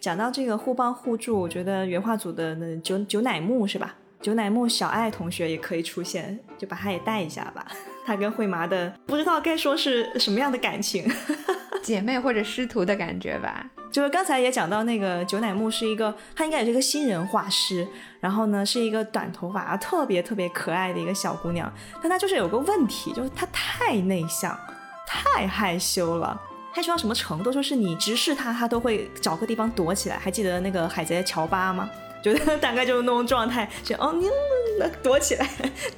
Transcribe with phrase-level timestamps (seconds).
[0.00, 3.94] 讲到这个互帮互助，我觉得原画组的那九九乃木是吧？
[4.20, 7.66] 九乃木小爱同学也可以出现，就把他也带一下吧。
[8.04, 11.06] 他跟惠麻的不知道该说是什么样的感情，
[11.82, 13.64] 姐妹或者师徒的感觉吧。
[13.90, 17.86] 就是刚才也讲到那个九乃木是一个，他应该也是一个新人画师，
[18.20, 21.70] 然后呢是一个短头发啊，特别特别可爱的一个小姑娘。
[22.00, 24.56] 但她就是有个问题，就是她太内向，
[25.06, 26.40] 太害羞了。
[26.72, 27.52] 害羞到什么程度？
[27.52, 30.16] 就是你直视他，他都会找个地方躲起来。
[30.16, 31.88] 还记得那个海贼乔巴吗？
[32.22, 34.28] 觉得 大概就是那种状态，就哦，你
[35.02, 35.48] 躲起来，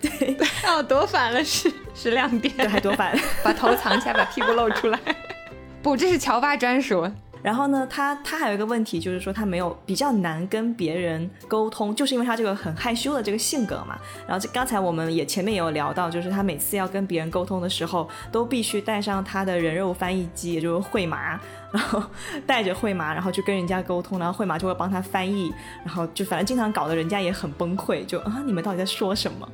[0.01, 4.99] 对，哦，躲反了是是亮点，对，还躲反了，把头藏起来，把屁股露出来，
[5.83, 7.11] 不，这是乔巴专属。
[7.43, 13.99] 然后呢，他他还有一个问题，就是说他没有比较难跟别人沟通，就是因为他这个很害羞的这个性格嘛。
[14.27, 21.41] 然后这刚才我们也前面也有聊到，就是他每次要跟别人沟通的时候，都必须带上他的人肉翻译机，也就是会麻。
[21.73, 22.03] 然后
[22.47, 25.51] 带着惠麻，然后去跟人家沟通，然后惠麻就会帮他翻译，
[25.83, 29.49] 然后就反正经常搞得人家也很崩溃，就啊你们到底在说什么？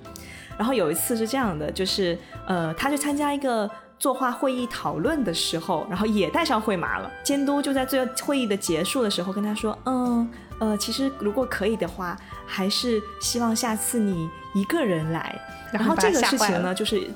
[0.58, 7.10] 然后有一次是这样的，就是呃他去参加一个作画会议讨论的时候，然后也带上惠麻了。
[7.22, 10.28] 监督就在最后会议的结束的时候跟他说，嗯
[10.60, 15.40] 呃其实如果可以的话，还是希望下次你一个人来。
[15.72, 17.10] 然后这个事情呢，就是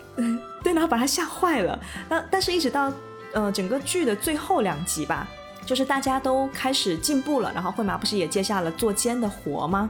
[0.62, 1.78] 对，然后把他吓坏了。
[2.08, 2.92] 那但是一直到。
[3.34, 5.26] 呃，整个剧的最后两集吧，
[5.64, 9.88] 就是大家都开始进步了，然后惠麻不是也接下了做监的活吗？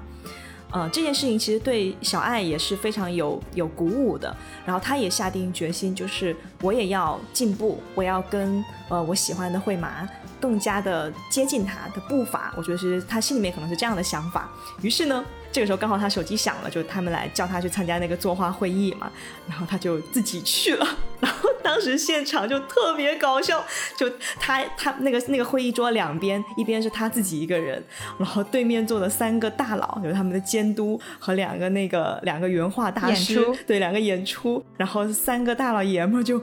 [0.73, 4.34] 呃，这件事情其实对小爱也是非常有有鼓舞的，
[4.65, 10.09] 然后他也下定决心，就是我也要进步，我要跟呃我喜欢的惠麻
[10.41, 12.55] 更加的接近他的步伐。
[12.56, 14.50] 我觉得是他心里面可能是这样的想法。
[14.81, 19.12] 于是呢，这个时候刚好他手机响了，就他们来叫他去参加那个作画会议嘛，
[19.47, 20.87] 然后他就自己去了，
[21.20, 21.52] 然后。
[21.63, 23.65] 当时现场就特别搞笑，
[23.97, 27.83] 就他他那个那个会议桌两边，一边是他自己一个人，
[28.19, 36.41] 然后对面坐的三个大佬，就是他们的监督和两个那个两个原画大师，对，两个演出，然后三个大老爷们就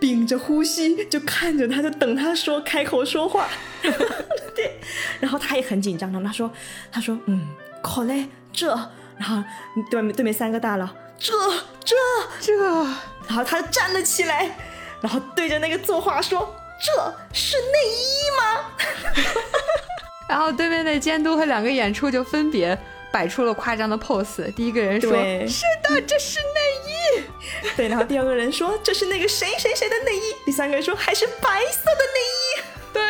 [0.00, 3.48] 屏着呼吸，就看着他，就等他说开口说话，
[4.54, 4.78] 对，
[5.20, 6.50] 然后他也很紧张，他说
[6.90, 7.46] 他说嗯，
[7.82, 8.68] 好嘞，这，
[9.16, 9.42] 然后
[9.90, 11.32] 对面对面三个大佬，这
[11.84, 11.96] 这
[12.40, 12.54] 这。
[13.26, 14.56] 然后他站了起来，
[15.00, 18.64] 然后对着那个作画说：“这是内衣吗？”
[20.28, 22.78] 然后对面的监督和两个演出就分别
[23.12, 24.52] 摆出了夸张的 pose。
[24.54, 25.12] 第一个人说
[25.46, 27.22] ：“是的，这是内衣。
[27.76, 32.62] ”对，然后第二个人说：“这是那个谁谁谁的内衣。”第三个人说：“还是白色的内衣。”
[32.92, 33.02] 对，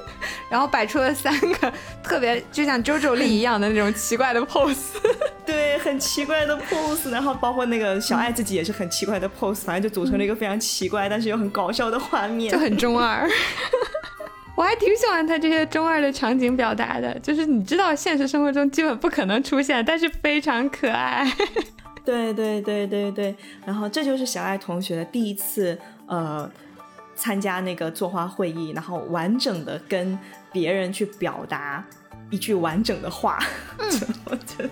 [0.50, 1.72] 然后摆出了三个
[2.02, 4.96] 特别就像周周丽一样的那种奇怪的 pose。
[5.44, 13.28] 对，很奇怪的 pose，然后包括那个小爱自己也是很奇怪的 pose，反正就组成了一个非常奇怪但是又很搞笑的画面，就很中二。
[14.56, 21.24] 我还挺喜欢他这些中二的场景表达的，就是你知道现实生活中基本不可能出现，但是非常可爱。
[22.04, 23.34] 对对对对对，
[23.64, 26.50] 然后这就是小爱同学的第一次呃
[27.18, 30.16] 参加那个作画会议，然后完整的跟
[30.52, 31.84] 别人去表达
[32.30, 33.38] 一句完整的话，
[34.30, 34.70] 我觉得。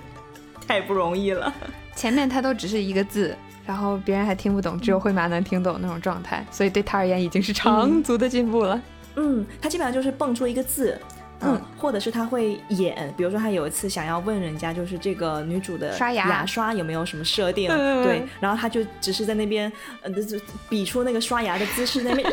[0.69, 1.55] 太不容易了，
[1.95, 8.83] 前面他都只是一个字，然后别人还听不懂，只有慧麻能听懂那种状态，所以对他而言已经是长足的进步了。
[9.15, 11.01] 嗯，他基本上就是蹦出一个字，
[11.41, 19.71] 嗯，或者是他会演，比如说他有一次想要问人家，就是这个女主的刷牙牙刷有没有什么设定，对，然后他就只是在那边，
[20.03, 20.39] 呃，就
[20.69, 22.27] 比出那个刷牙的姿势那边。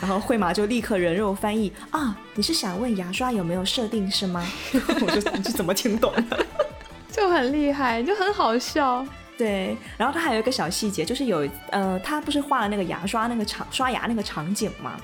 [0.00, 4.44] 然后惠马就立刻人肉翻译啊，你是想问牙刷有没有设定是吗？
[4.74, 6.46] 我就你是怎么听懂的？
[7.10, 9.06] 就很厉害，就很好笑。
[9.38, 15.00] 对，然后他还有一个小细节，就是有呃，他不是画了那个牙刷那个场刷牙那个场景吗？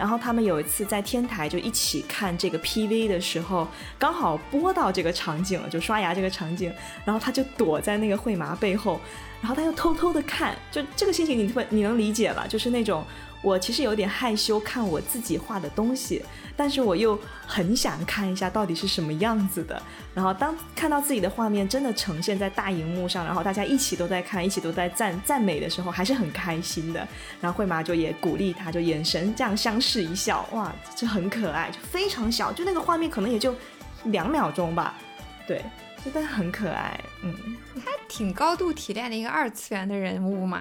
[0.00, 3.68] 然后他们有一次在天台就一起看这个 PV 的时候，
[3.98, 6.72] 刚好播到这个场景了，就刷牙这个场景，
[7.04, 8.98] 然后他就躲在那个惠麻背后，
[9.42, 13.04] 然后他又偷偷的看，就这个心情你会你能理解吧，就是那种。
[13.42, 16.22] 我其实有点害羞看我自己画的东西，
[16.60, 19.82] 但是我又很想看一下到底是什么样子的。
[20.14, 27.08] 然后当看到自己的画面真的呈现在大荧幕上，然后大家一起都在看，一起都在赞赞美的时候，还是很开心的。
[27.40, 33.54] 然后慧麻就也鼓励他，就眼神这样相视一笑，哇，就很可爱，就非常小，就那个画面可能也就
[34.04, 34.96] 两秒钟吧，
[35.46, 35.64] 对，
[36.04, 37.34] 真的很可爱，嗯，
[37.76, 40.60] 他挺高度提炼的一个二次元的人物嘛。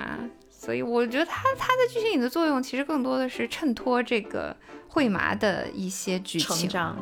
[0.50, 4.56] 所以我觉得他他的剧情里的作用其实更多的是衬托这个
[4.90, 6.98] 惠麻的一些剧情，成长，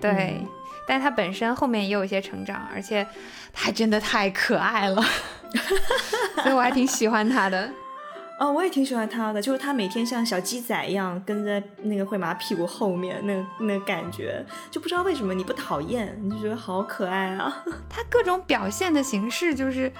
[0.00, 0.40] 对，
[0.88, 3.06] 但是他本身后面也有一些成长，而且
[3.52, 5.04] 他真的太可爱了，
[6.42, 7.68] 所以我还挺喜欢他的。
[8.40, 17.64] 哦，我也挺喜欢他的，就是他每天像小鸡仔一样跟在那个惠麻屁股后面，那那感觉就不知道为什么你不讨厌，你就觉得好可爱啊。
[17.88, 19.92] 他各种表现的形式就是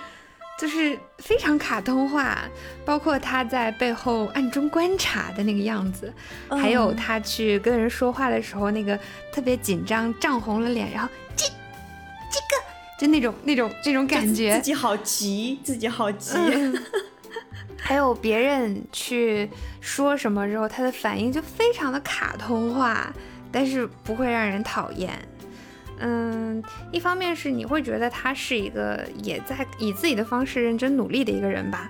[0.58, 2.38] 就是非常卡通化，
[2.84, 6.12] 包括他在背后暗中观察的那个样子，
[6.50, 8.98] 还有他去跟人说话的时候那个
[9.32, 11.46] 特别紧张、涨红了脸，然后这
[12.30, 12.62] 这个
[12.98, 16.36] 就那种那种那种感觉，自己好急，自己好急。
[17.84, 19.50] 还有别人去
[19.80, 23.12] 说什么之后，他的反应就非常的卡通化，
[23.50, 25.10] 但是不会让人讨厌。
[26.04, 26.60] 嗯，
[26.90, 31.88] 一方面是你会觉得他是一个也在以自己的方式认真努力的一个人吧，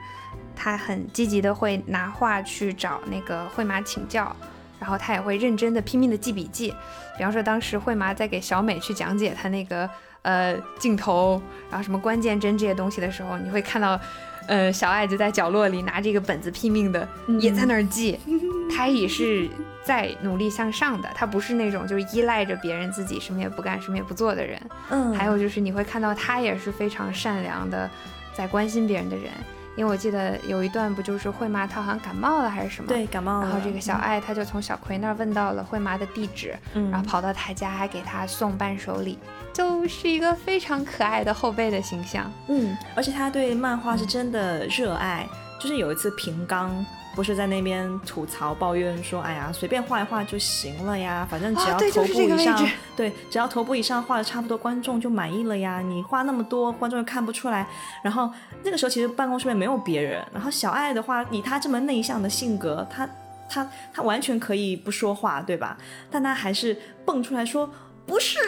[0.54, 4.36] 他很积极的会拿话去找那个惠麻请教，
[4.78, 6.74] 然后他也会认真的拼命的记笔记。
[7.16, 9.88] 比方说当时惠麻在给小美去讲解他那个
[10.20, 13.98] 呃镜头，然后什么关键帧这些东西的时候，你会看到。
[14.46, 17.06] 呃，小爱就在角落里拿这个本子拼命的
[17.40, 18.18] 也在那儿记，
[18.74, 19.48] 他也是
[19.84, 24.60] 在努力向上的，他不是那种就是依赖着别人自己什么也不干什么也不做的人。
[24.90, 27.90] 嗯，还有就是你会看到他也是非常善良的，
[28.34, 29.26] 在关心别人的人。
[29.74, 32.88] 因为我记得有一段不就是惠妈她好像感冒了还是什么？
[32.88, 33.48] 对，感冒了。
[33.48, 39.18] 然后这个小爱她就从小葵那儿问到了惠妈的地址，然后跑到她家还给她送伴手礼。
[39.52, 45.28] 就是一个非常可爱的后辈的形象，嗯，而且他对漫画是真的热爱。
[45.60, 46.84] 就是有一次平刚
[47.14, 55.78] 不是在那边吐槽抱怨说，哎呀，随便画一画就行了呀，反正只要头部以上， 对，只要头部以上画的差不多，观众就满意了呀。
[55.78, 57.64] 你画那么多，观众又看不出来。
[58.02, 58.28] 然后
[58.64, 63.08] 那个时候其实办公室里面没有别人，然后小爱的话，以他这么内向的性格，他
[63.48, 65.78] 他他完全可以不说话，对吧？
[66.10, 67.70] 但他还是蹦出来说。
[68.06, 68.38] 不是，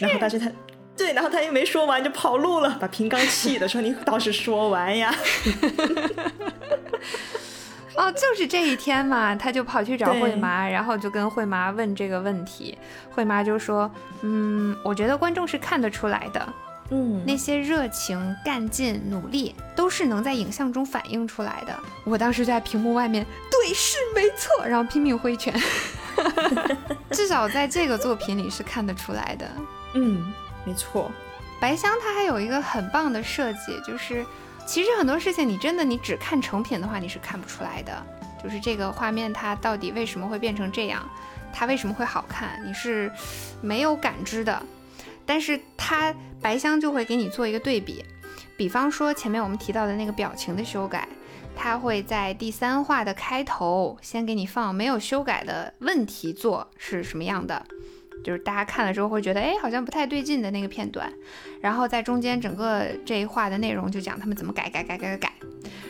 [0.00, 0.50] 然后但是他，
[0.96, 5.14] 对，然后他又没说完就跑路了，把平刚气的说：“你倒是说完呀！”
[7.96, 12.78] 哦，就是这一天嘛，他就跑去找惠麻，然后就跟惠麻问这个问题。
[13.10, 13.90] 惠麻就说
[14.22, 16.52] ：“嗯，我觉得观众是看得出来的，
[16.90, 25.52] 嗯，那些热情、干劲、努力都是能在影像中反映出来的。”我当时在屏幕外面，对，是没错，然后拼命挥拳。
[27.10, 29.50] 至少在这个作品里是看得出来的。
[29.94, 30.32] 嗯，
[30.64, 31.10] 没错。
[31.60, 34.24] 白香它还有一个很棒的设计，就是
[34.66, 38.06] 其实很多事情你真的你只看成品的话，你是看不出来的。
[38.42, 41.06] 就是这个画面它到底为什么会变成这样，
[41.52, 43.12] 它为什么会好看，你是
[43.60, 44.62] 没有感知的。
[45.26, 48.02] 但是它白香就会给你做一个对比，
[48.56, 51.06] 比方说前面我们提到的那个表情的修改。
[51.62, 57.62] 他会在第三话的开头先给你放没有修改的问题做是什么样的，
[58.24, 61.12] 就是大家看了之后会觉得哎好像不太对劲的那个片段，
[61.60, 65.32] 然后在中间整个这一话的内容就讲他们怎么改改改改改改，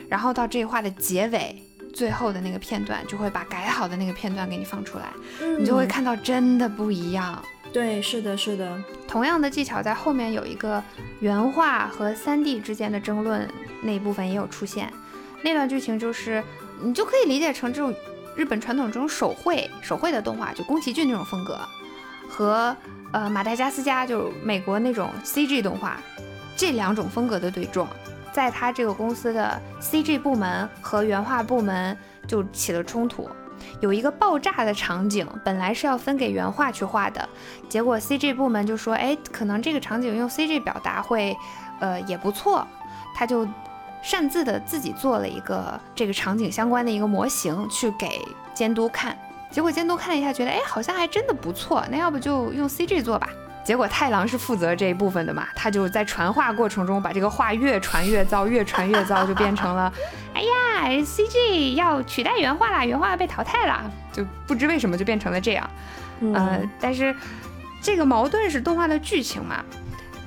[0.08, 1.62] 然后到这一话的结尾
[1.94, 5.12] 最后的那个片段就会把改好的那个片段给你放出来，
[5.56, 7.40] 你就会看到真的不一样。
[7.72, 10.82] 对，是的，是的，同样的技巧在后面有一个
[11.20, 13.48] 原画和三 D 之间的争论
[13.84, 14.92] 那一部分也有出现。
[15.42, 16.42] 那段剧情就是，
[16.82, 17.94] 你就可以理解成这种
[18.36, 21.58] 日本传统这种手绘手绘的动画，就宫崎骏那种风格，
[22.28, 22.76] 和
[23.12, 25.98] 呃马达加斯加就美国那种 CG 动画
[26.56, 27.88] 这两种风格的对撞，
[28.32, 31.96] 在他这个公司的 CG 部门和原画部门
[32.26, 33.28] 就起了冲突。
[33.80, 37.28] 有一个爆炸的场景，本来是要分给原画去画的，
[37.68, 41.36] 结果 CG 部门就说，哎，可能这个场景用 CG 表达会，
[41.80, 42.66] 呃也不错，
[43.14, 43.48] 他就。
[44.02, 48.20] 擅自的自己做了一个这个场景相关的一个模型去给
[48.54, 49.16] 监督看，
[49.50, 53.28] 结果监督看了一下，觉得哎好像还真的不错，那要不就用 CG 做吧。
[53.62, 59.92] 结果太郎是负责这一部分的嘛，他就在传话过程中把这个话越传越糟，越传越糟，就变成了
[60.34, 65.70] 哎呀 CG 要取代原画啦，原画被淘汰了，就不知为什么就变成了这样。
[66.34, 67.14] 呃，但是
[67.82, 69.62] 这个矛盾是动画的剧情嘛，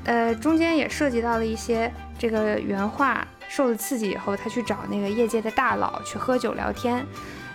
[0.06, 3.28] 呃，中间也涉及到了一些这个原画。
[3.56, 7.06] 受了刺激以后，他去找那个业界的大佬去喝酒聊天，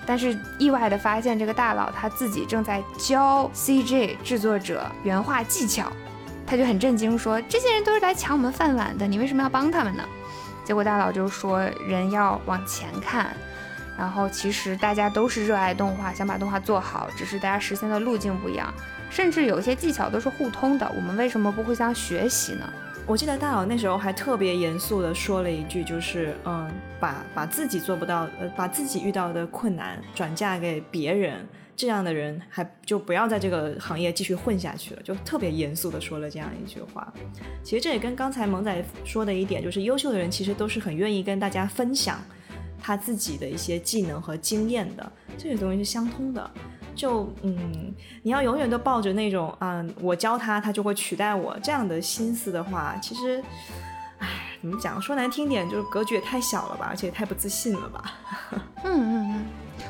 [0.07, 5.90] 但是意外的发现，这个大佬他自己正在教 CG 制作者原画技巧，
[6.47, 10.05] 他就很震惊，说这些人都是来抢我们饭碗的，你为什么要帮他们呢？
[10.64, 13.37] 结果大佬就说，人要往前看，
[13.99, 18.73] 然后其实大家都是热爱动画，想把动画做好，只是大家实现的路径不一样，
[19.11, 22.73] 甚至有些技巧都是互通的，我们为什么不互相学习呢？
[23.09, 37.11] 我记得大佬那时候还特别严肃的说了一句，就是嗯，把把自己做不到，呃，把自己遇到的困难转嫁给别人，这样的人还就不要在这个行业继续混下去了，就特别严肃的说了这样一句话。
[37.62, 42.23] 其实这也跟刚才萌仔说的一点，就是优秀的人其实都是很愿意跟大家分享，
[42.79, 46.50] 他自己的一些技能和经验的，这些东西是相通的。
[46.99, 53.40] 就嗯，你要永远都抱着那种啊，我教他，他就会取代我这样的心思的话，其实，
[54.19, 54.28] 唉，
[54.61, 55.00] 怎么讲？
[55.00, 58.14] 说难听点，就是格局也太小了吧，而且太不自信了吧。
[58.85, 59.47] 嗯嗯嗯。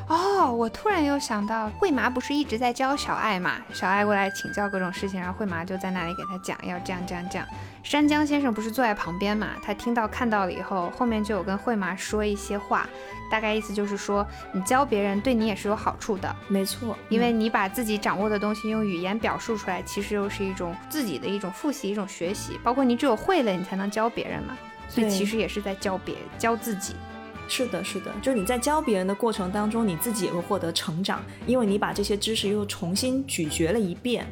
[0.06, 3.56] 哦，我突然又想到，惠麻不是一直在教小爱嘛？
[3.72, 7.46] 小爱过来请教各种事情，然后惠麻就在那里给他讲，要这样这样这样。
[7.82, 9.48] 山江先生不是坐在旁边嘛？
[9.62, 12.88] 他听到看到了以后，后面就有跟惠麻说一些话，
[13.30, 16.34] 大概意思就是说，你教别人对你也是有好处的。
[16.48, 22.58] 没错，因为你把自己掌握的东西用语言表述出来，其实又是一种自己的一种复习、一种学习。
[22.62, 24.56] 包括你只有会了，你才能教别人嘛。
[24.88, 26.94] 所以其实也是在教别教自己。
[27.48, 34.26] 是的，是的，就是你在教别人的过程当中，你自己也会获得成长，因为你把这些知识又重新咀嚼了一遍。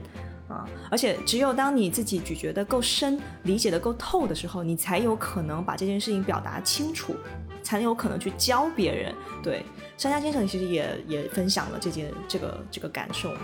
[0.48, 0.64] 啊！
[0.88, 7.16] 而且只有当你自己咀嚼的够深，理解的够透的时候，你才有可能把这件事情表达清楚，
[7.64, 9.12] 才有可能去教别人。
[9.42, 9.64] 对，
[9.98, 13.34] 商家先生其实也也分享了这件这个这个感受。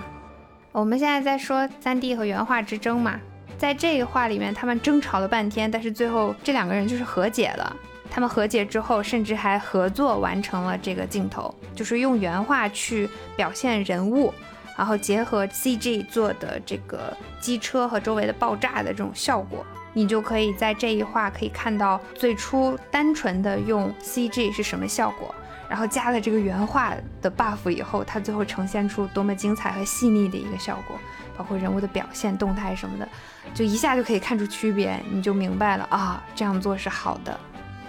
[0.70, 3.18] 我们现在在说三 D 和原画之争嘛，
[3.58, 7.76] 在这个画里面，他们争吵了半天，但是最后这两个人就是和解了。
[8.14, 14.32] 他们和解之后，甚至还合作完成了这个镜头，就是用原画去表现人物。
[14.76, 19.64] 然后结合 CG 做的这个机车和周围的爆炸的这种效果，
[19.94, 25.34] 你就可以在这一画可以看到最初单纯的用 CG 是什么效果，
[25.68, 30.98] 然后加了这个原画的 buff 以后，它最后呈现出多么精彩和细腻的一个效果，
[31.36, 33.08] 包括人物的表现、动态什么的，
[33.54, 37.38] 就一下就可以看出区别，你就明白了啊，这样做是好的。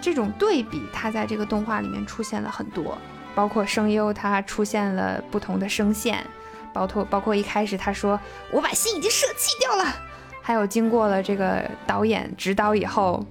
[0.04, 2.98] 这种对比，它在这个动画里面出现了很多，
[3.34, 6.22] 包括声优它出现了不同的声线。
[6.74, 8.20] 包括包括一开始他说
[8.50, 9.84] 我把心已经舍弃掉了，
[10.42, 13.24] 还有经过了这个导演指导以后，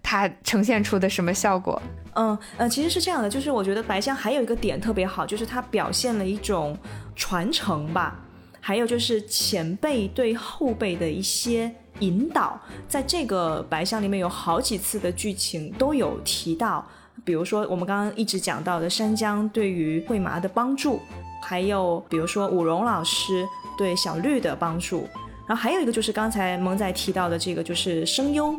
[0.00, 1.82] 他呈现出的什么效果？
[2.12, 6.78] 嗯呃，其实是这样的，就是我觉得白香还有一个点特别好，就是他表现了一种
[7.16, 8.20] 传承吧，
[8.60, 16.84] 还有就是前辈对后辈的一些引导，在这个白香里面有好几次的剧情都有提到，
[17.24, 21.00] 比如说我们刚刚一直讲到的山江对于慧麻的帮助。
[21.42, 23.46] 还有比如说武荣老师
[23.78, 25.08] 对小绿的帮助，
[25.48, 28.54] 然后还有一个就是刚才萌仔提到的这个就是声优。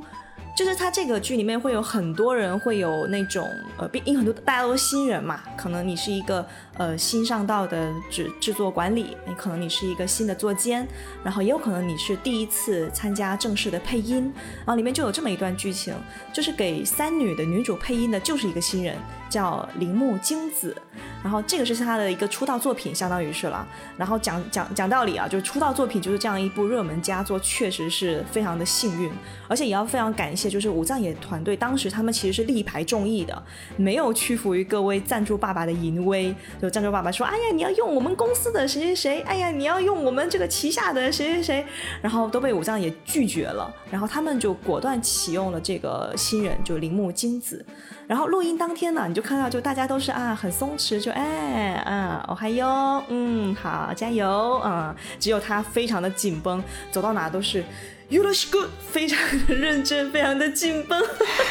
[0.53, 6.45] 就是他这个剧里面会有很多人会有那种呃，因为很多大家都是新人嘛，可能你是一个
[6.81, 10.87] 呃新上道的制制作管理，你可能你是一个新的作监，
[11.23, 15.93] 然后也有可能你是第一次参加正式的配音，然后里面就有这么一段剧情，
[16.33, 18.97] 就是给三女的女主配音的就是一个新人，
[19.29, 20.75] 叫铃木京子，
[21.21, 29.11] 然后这个是他的一个出道作品，相当于是了，然后讲讲讲道理啊，就是出道作品就是这样一部热门佳作，确实是非常的幸运，
[29.47, 30.49] 而且也要非常感谢。
[30.49, 33.43] 就是武藏野团队，当时他们其实是力排众议的，
[33.77, 36.33] 没有屈服于各位赞助爸爸的淫威。
[36.59, 41.65] 就赞助爸爸说：“哎呀，你要用我们公司的谁谁谁，哎呀，你要用我们这个旗下的谁谁谁。”
[42.01, 43.71] 然后都被武藏也拒绝了。
[43.91, 47.63] 然后他们就果断启用了这个新人，就铃木金子。
[48.07, 57.63] 然后录音当天呢，你就看到就大家都是啊很松弛，就哎啊哦嗨哟，嗯好加油啊，只有他非常的紧绷，走到哪都是。
[58.11, 61.01] 有了是 good，非常的认真，非常的紧绷，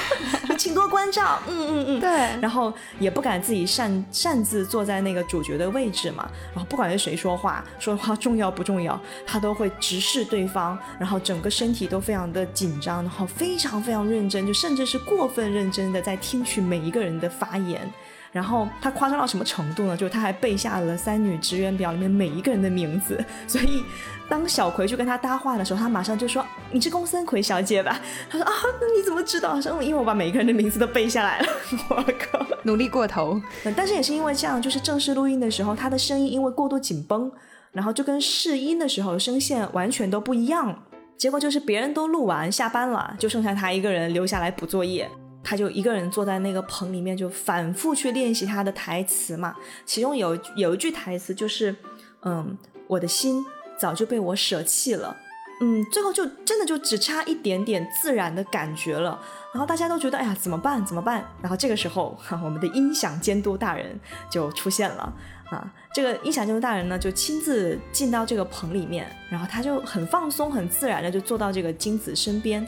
[0.59, 1.41] 请多关照。
[1.49, 2.11] 嗯嗯嗯，对。
[2.39, 6.31] 然后也不敢自己擅擅自坐在那个主角的位置嘛。
[6.53, 17.91] 然后不管是谁说话，说话重要不重要，他都会直视对方，然后整个身体都非常的紧张，然后非常非常认真，就甚至是过分认真的在听取每一个人的发言。
[18.33, 19.97] 然后他夸张到什么程度呢？
[19.97, 23.83] 就是他还背下了三女职员表里面每一个人的名字，所以
[24.31, 31.47] 当小葵去跟他搭话的时候，他马上就说：“你是公孙葵小姐吧？” 他说：“啊，那你怎么知道？”说：“因为我把每一个人的名字都背下来了。”
[31.91, 33.43] 我靠，努力过头。
[33.77, 37.31] 但是也是因为这样，就是正式录音的时候，他的声音因为过度紧绷，
[37.73, 40.85] 然后就跟试音的时候声线完全都不一样。
[41.19, 45.11] 结果就是别人都录完下班了，就剩下他一个人留下来补作业。
[45.43, 49.57] 他就一个人坐在那个棚里面，就反复去练习他的台词嘛。
[49.85, 51.75] 其中有有一句台词就是，
[52.23, 52.57] 嗯，
[52.87, 53.45] 我的心
[53.81, 55.17] 早就被我舍弃了。
[55.63, 59.21] 嗯，最后就真的就只差一点点自然的感觉了。
[59.53, 60.83] 然后大家都觉得，哎呀，怎么办？
[60.87, 61.23] 怎么办？
[61.43, 63.99] 然后这个时候，我们的音响监督大人
[64.31, 65.13] 就出现了
[65.51, 65.71] 啊。
[65.93, 72.67] 这个音响监督大人呢，就亲自进到这个棚里面，然后他就很放松、很自然的就坐到这个金子身边，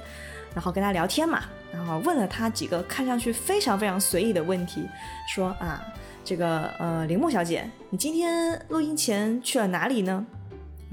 [0.55, 1.45] 然后跟他聊天嘛。
[1.73, 4.87] 然后问了他几个看上去非常非常随意的问题，
[5.35, 5.83] 说啊，
[6.23, 10.27] 这个呃，铃木小姐，你今天录音前去了哪里呢？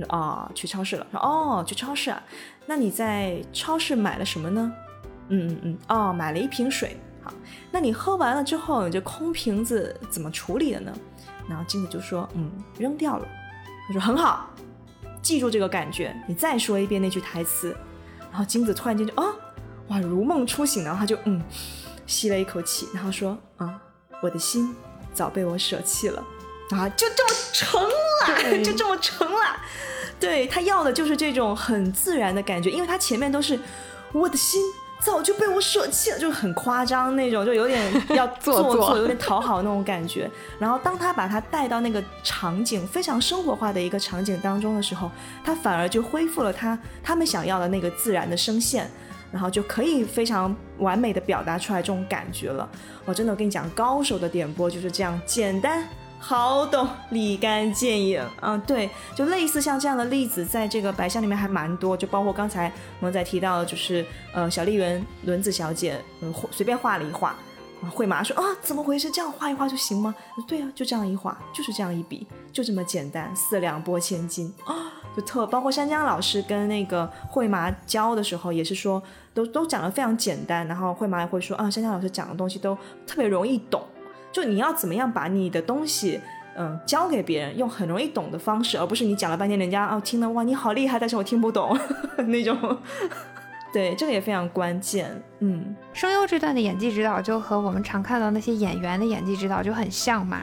[0.08, 1.06] 啊，去超市了。
[1.12, 2.22] 说哦，去超市啊？
[2.66, 4.72] 那你在超市买了什么呢？
[5.30, 6.98] 嗯嗯嗯，哦，买了一瓶水。
[7.24, 7.34] 好，
[7.72, 10.94] 那你喝完了之后，你这空瓶子怎么处理的呢？
[11.48, 13.28] 然后金子就说，嗯，扔掉了。
[13.88, 14.50] 他说很好，
[15.22, 17.76] 记住这个感觉，你再说一遍那句台词。
[18.32, 19.26] 然后金子突然间就啊，
[19.88, 21.42] 哇，如梦初醒，然后他就嗯，
[22.06, 23.82] 吸了一口气，然后说啊，
[24.22, 24.76] 我的心
[25.14, 26.24] 早被我舍弃了，
[26.72, 29.58] 啊，就这么成了，就这么成了。
[30.20, 33.58] 对他要的就是这种很自然的感觉，因为他前面都是
[34.12, 34.62] 我的心
[35.02, 37.82] 早就被我舍弃了，就很夸张那种，就有点
[38.14, 40.30] 要做作，有点讨好那种感觉。
[40.60, 45.10] 然后当他把他带到那个场景非常生活化的一个场景当中的时候，
[45.42, 48.92] 他反而就恢复了他他们想要的那个自然的声线，
[49.32, 52.70] 然后就可以非常完美的表达出来这种感觉了。
[53.06, 55.88] 我真的我跟你讲，高手的点播就是这样简单。
[56.22, 58.22] 好懂，立竿见影。
[58.42, 61.96] 嗯，对，就类似像这样的例子，在这个白象里面还蛮多。
[61.96, 67.36] 就包括刚才萌仔提到的，就是呃，小丽媛轮子小姐，嗯，随便画了一画，
[67.90, 69.10] 慧麻说啊，怎么回事？
[69.10, 70.14] 这样画一画就行吗？
[70.46, 74.76] 对啊，就这样一画，就是这样一笔，就这么简单，四两拨千斤啊，
[75.16, 75.48] 就特。
[75.48, 79.02] 包括山江老师跟那个慧麻教的时候，也是说，
[79.34, 80.68] 都都讲的非常简单。
[80.68, 83.82] 然后慧麻也会说啊，山江老师讲的东西都特别容易懂。
[84.32, 86.20] 就你要怎么样把你的东西，
[86.56, 91.78] 嗯，教给别人，用很容易懂的方式，而不是你讲了半天，人家哦听了哇你好厉害，但是我听不懂
[92.28, 92.58] 那种。
[93.72, 95.22] 对，这个也非常关键。
[95.42, 100.42] 嗯，声优这段的演技指导就和我们常看到那些演员的演技指导就很像嘛。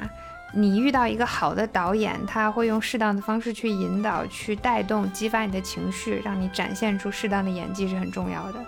[0.54, 8.64] 你遇到一个好的导演，他会用适当的方式去引导、去带动、激发你的情绪，让你展现出适当的演技是很重要的。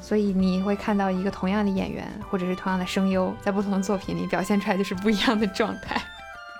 [0.00, 6.00] 所以你会看到一个同样的演员，或者是同样的声优，在不同的作品里表现出来就是不一样的状态。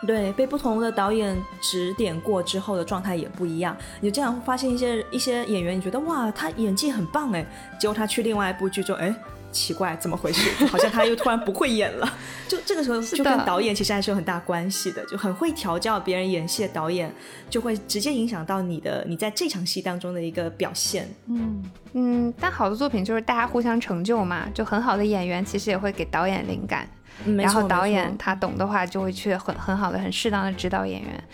[0.06, 3.76] 对，被不同的导演指点过之后的状态也不一样。
[4.00, 7.46] 你这样发现一些一些演员，你觉得哇，他演技很棒哎，
[7.78, 9.14] 结果他去另外一部剧就哎。
[9.52, 10.50] 奇怪，怎么回事？
[10.66, 12.12] 好像他又突然不会演了。
[12.48, 15.04] 就这个时候，就跟导演其实还是有很大关系的。
[15.06, 17.14] 就很会调教别人演戏的导演，
[17.48, 21.08] 就会直接影响到你的你在这场戏当中的一个表现。
[21.26, 24.48] 嗯嗯，但好的作品就是大家互相成就嘛。
[24.54, 26.88] 就很好的演员其实也会给导演灵感，
[27.36, 31.24] 然后导演他懂的话就会去很很好的、很适当的指导演员。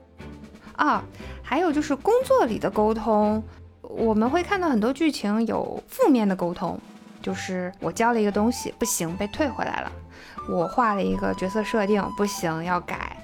[0.77, 1.03] 啊，
[1.43, 3.43] 还有就是工作里的沟通，
[3.83, 6.79] 我们会看到很多剧情有负面的沟通。
[7.29, 9.93] 就是我教了一个东西不行，被退回来了。
[10.49, 13.15] 我画了一个角色设定不行，要改。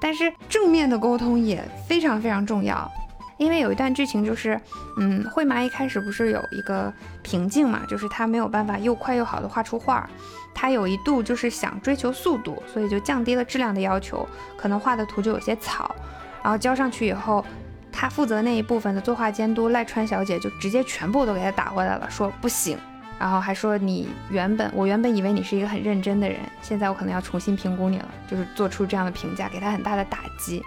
[0.00, 2.90] 但是正面的沟通也非常非常重要，
[3.36, 4.58] 因为有一段剧情就是，
[4.96, 6.90] 嗯，慧麻一开始不是有一个
[7.22, 10.08] 瓶颈嘛，就是他没有办法又快又好的画出画。
[10.54, 15.94] 他有一度就是想追求速度，所以就降低了质量的要求，可能画的图就有些草。
[16.42, 17.44] 然后交上去以后，
[17.92, 22.78] 他负责那一部分的作画监督赖川小姐就直接全部都给他打回来了，说不行。
[23.22, 30.60] 然后还说你原本我原本以为你是一个很认真的人，现在我可能要重新评估你了，就是做出这样的评价，给他很大的打击。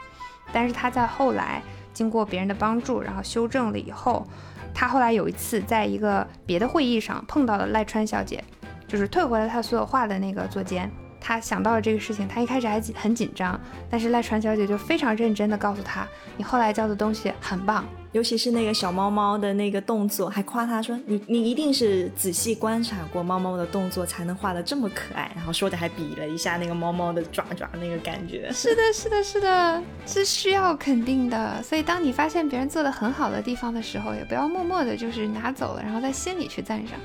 [0.54, 1.62] 但是他在后来
[1.94, 4.26] 经过别人的帮助，然后修正了以后，
[4.74, 8.42] 他后来有一次在一个别的会议上碰到了赖川小姐，
[8.88, 10.90] 就是退回了他所有画的那个座监。
[11.28, 13.60] 他想到了这个事情，他一开始还紧很紧张，
[13.90, 16.08] 但是赖川小姐就非常认真的告诉他，
[16.38, 17.84] 你后来教的东西很棒。
[18.12, 28.52] 尤其是那个小猫猫的那个动作，还夸他说：“你你一定是仔细观察过猫猫的动作，才能画的这么可爱。”然后说的还比了一下那个猫猫的爪爪那个感觉。
[28.54, 31.62] 是的，是的，是的，是需要肯定的。
[31.64, 36.98] 所以当你发现别人做的很好的地方的时候，也不要默默的就是拿走了，然后在心里去赞赏，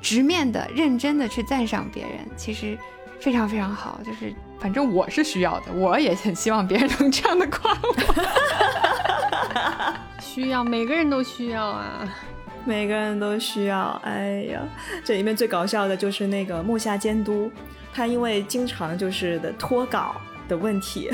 [0.00, 2.78] 直面的、认真的去赞赏别人，其实
[3.20, 4.00] 非常非常好。
[4.04, 7.94] 就是反正我是需要的，我也很希望别人能这样的夸我。
[10.20, 12.08] 需要每个人都需要啊，
[12.64, 14.00] 每个人都需要。
[14.04, 14.60] 哎呀，
[15.04, 17.50] 这里面最搞笑的就是那个木下监督，
[17.92, 20.16] 他因为经常就是的脱稿
[20.48, 21.10] 的问题。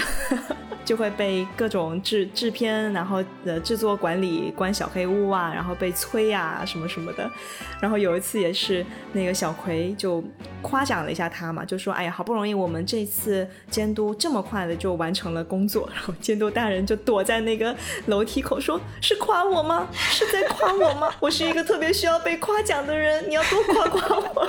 [0.87, 7.29] 就会被各种制制片，然后呃制作管理关小黑屋啊，然后被催呀什么什么的。
[7.81, 10.23] 然后有一次也是那个小葵就
[10.63, 17.75] 夸奖了一下他嘛，就说：“哎呀，好不容易我们这次监督这么快的就完成了工作。”然后监督大人就躲在那个
[18.07, 19.89] 楼梯口说：“是夸我吗？
[19.93, 21.11] 是在夸我吗？
[21.19, 24.49] 我是一个特别需要被夸奖的人，你要多夸夸我。”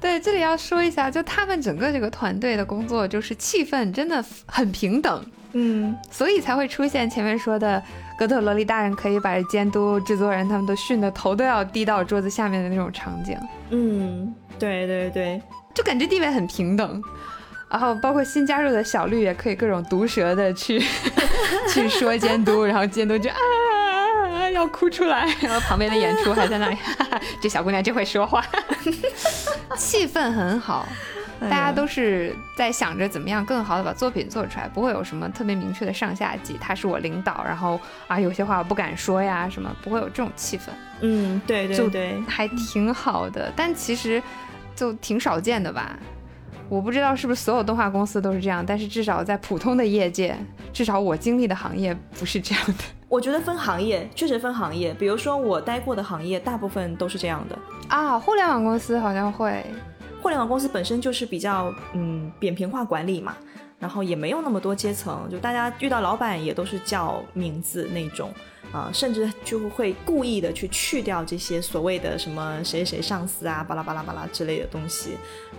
[0.00, 5.24] 对，这里要说一下，就他们整个这个团队的工作，就是气氛真的很平等。
[5.54, 7.82] 嗯，所以才会出现前面说的
[8.18, 13.38] 哥特萝莉大人可以把监督制作人他们都训得头都要低到桌子下面的那种场景。
[13.70, 15.40] 嗯，对对对，
[15.72, 17.02] 就感觉地位很平等。
[17.70, 20.80] 然后包括新加入的小绿也可以各种毒舌的去
[21.68, 23.36] 去说监督，然后监督就啊，
[24.32, 25.26] 啊，要哭出来。
[25.40, 28.44] 然后旁边的演出还在那里，哈哈这小姑娘真会说话，
[29.76, 30.86] 气氛很好。
[31.50, 36.58] 大家都是在想着怎么样更好的把作品做出来，不会有什么特别明确的上下级。
[36.60, 40.70] 他是我领导，然后啊，有些话我不敢说呀，什么不会有这种气氛。
[41.00, 44.22] 嗯，对对对，还挺好的，但其实
[44.74, 45.98] 就挺少见的吧。
[46.70, 50.34] 我不知道是不是所有动画公司都是这样，但是至少在普通的业界，
[50.72, 52.74] 至少我经历的行业不是这样的。
[53.06, 58.18] 我觉得分行业确实分行业，比如说我待过的行业，大部分都是这样的啊。
[58.18, 59.64] 互联网公司好像会，
[60.24, 63.36] 互联网公司本身就是比较嗯扁平化管理嘛，
[63.78, 68.32] 然后也没有那么多阶层，就大家遇到老板也都是叫名字那种。
[68.72, 75.10] 啊，甚至就会故意的去去掉这些所谓的什么谁谁上司啊，巴拉巴拉巴拉之类的东西。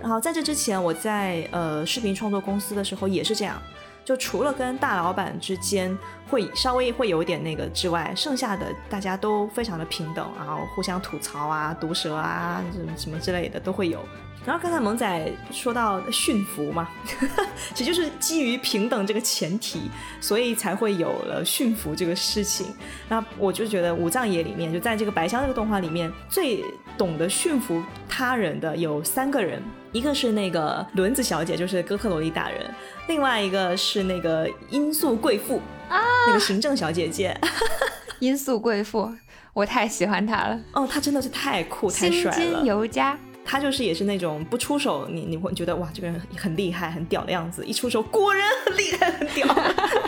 [0.02, 3.62] 然后在这之前，我在呃视频创作公司的时候也是这样，
[4.04, 5.96] 就除了跟大老板之间
[6.30, 14.04] 会稍微会有一点那个之外，剩下的大家都非常的平等，然后互相吐槽啊、毒舌啊什么什么之类的都会有。
[14.46, 16.88] 然后刚才萌仔说到驯服嘛，
[17.74, 19.90] 其实就是基于平等这个前提，
[20.22, 22.68] 所以才会有了驯服这个事情。
[23.10, 26.64] 那我就觉得五藏野里面，就在这个白香这个动画里面，最
[26.98, 32.62] 懂得驯服他人的有三个人，一个是那个轮子小姐，就是哥克罗丽大人；
[33.08, 37.36] 另外一个是那个音速贵妇啊，那个行政小姐姐。
[38.20, 39.12] 音速贵妇，
[39.54, 40.60] 我太喜欢她了。
[40.74, 42.32] 哦，她真的是太酷太帅了。
[42.32, 43.18] 心经尤佳。
[43.46, 47.64] 他就是也是那种不出手，你你会觉得哇，这个人很厉害、很屌的样子。
[47.64, 49.48] 一出手，果然很厉害、很屌。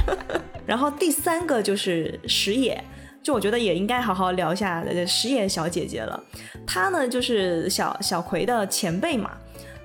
[0.65, 2.83] 然后第三个就是石野，
[3.21, 6.21] 就我觉得也应该好好聊一下石野小姐姐了。
[6.65, 9.31] 她呢就是小小葵的前辈嘛。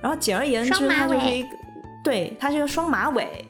[0.00, 1.48] 然后简而言之，她就是一个，
[2.02, 3.44] 对，她是个双马尾，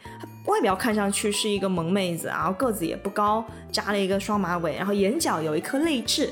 [0.46, 6.28] 外表看上去是一个萌妹子，然后个子也不高，扎了一个双马尾，然后眼角有一颗泪痣。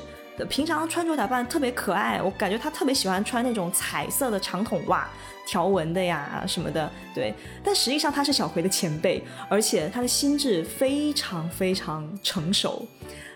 [0.47, 5.09] 平常穿着打扮特别可爱，我感觉她特别喜欢穿那种彩色的长筒袜，
[5.47, 6.91] 条纹的呀什么的。
[7.15, 12.87] 对，但实际上她是小葵的前辈，而且她的心智非常非常成熟。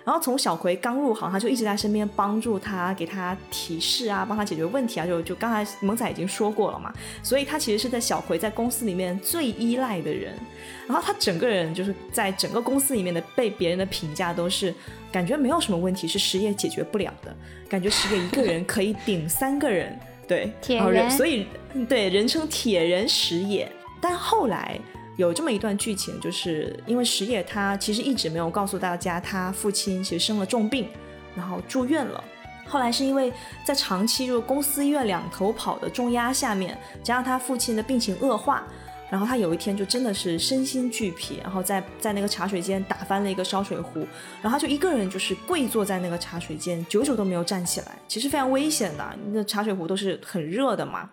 [0.04, 5.06] 然后从小葵刚入行，他就一直在身边帮助他，给他提示啊，帮他解决问题啊。
[5.06, 10.34] 就就刚才萌仔已经说过了嘛，所以他其实是在小葵在公司里面最依赖的人。
[10.86, 14.74] 然后他整个人就是在整个公司里面的被别人的评价都是
[15.10, 17.34] 感觉没有什么问题是实业解决不了的，
[17.66, 21.46] 感觉实业一个人可以顶三个人，对，铁人，所以
[21.88, 23.72] 对人称铁人实业。
[24.02, 24.78] 但后来。
[25.16, 30.88] 有这么一段剧情，就是因为石野他其实一直没有告诉大家，他父亲其实生了重病，
[31.36, 32.22] 然后住院了。
[32.66, 33.32] 后来是因为
[33.64, 38.64] 在长期就是公司医院两头跑的重压下面，加上他父亲的病情恶化，
[39.10, 44.00] 然后他有一天就真的是身心俱疲，然后在在那个茶水间打翻了一个烧水壶，
[44.42, 51.08] 然后他就一个人就是跪坐在那个茶水间，久久都没有站起来，其实非常危险的，那茶水壶都是很热的嘛。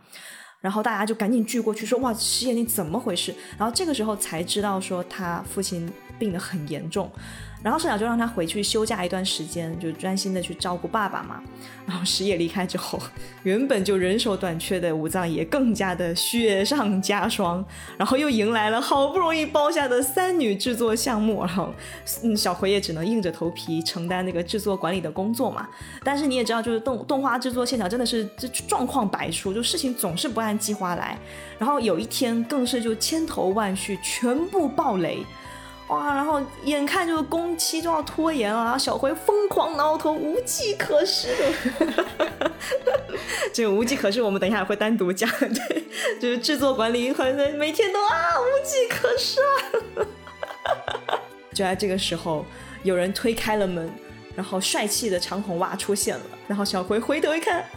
[0.61, 7.11] 然后大家就赶紧聚过去说：“哇，石野你怎么回事？”然后这个时候才知道说他父亲病得很严重。
[7.63, 11.41] 然后社长就让他回去休假一段时间，就专心的去照顾爸爸嘛。
[11.85, 12.99] 然后石野离开之后，
[13.43, 17.63] 原本就人手短缺的武藏也更加的雪上加霜，
[17.97, 21.73] 然后又迎来了好不容易包下的三女制作项目，然后
[22.23, 25.67] 嗯，小葵也只能硬着头皮承担那个制作管理的工作嘛。
[26.03, 31.17] 但是你也知道，就是动动画制作现场真的是这状况百出，就事情总是不按计划来。
[31.59, 35.19] 然后有一天更是就千头万绪，全部爆雷。
[35.91, 41.27] 哇，然后眼看就是工期就要拖延了，然后小辉疯狂挠头，无计可施。
[43.51, 45.29] 这个无计可施，我们等一下会单独讲。
[45.39, 45.83] 对，
[46.17, 50.07] 就是制作管理很每天都啊无计可施啊。
[51.53, 52.45] 就在这个时候，
[52.83, 53.91] 有人推开了门，
[54.33, 57.67] 然后帅气的长筒袜出现了，然后小辉回头一看，啊，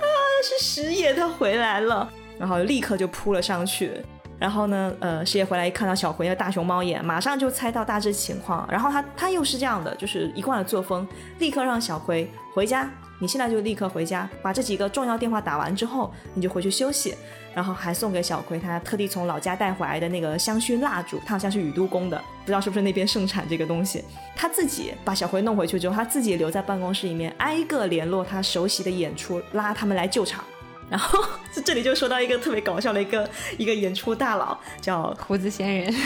[0.40, 3.90] 是石野他回来了，然后立刻就扑了上去。
[4.38, 8.68] 然后呢，呃，师爷回来一看到小葵的大熊猫眼，马上就猜到大致情况。
[8.70, 11.06] 然后他他又是这样的，就是一贯的作风，
[11.38, 12.90] 立刻让小葵回家。
[13.20, 17.14] 你现在就立刻回家，把这几个重要电话打完之后，你就回去休息。
[17.54, 24.04] 然后还送给小葵他特地从老家带回来的那个香薰蜡烛，他好像是宇都宫的，不知道是不是那边盛产这个东西。
[24.34, 30.44] 他自己把小葵弄回去之后，他自己留在办公室里面，挨个联络他熟悉的演出，拉他们来救场。
[30.90, 35.94] 然后这 这里就说到一个特别搞笑的一个一个演出大佬，叫胡子仙人。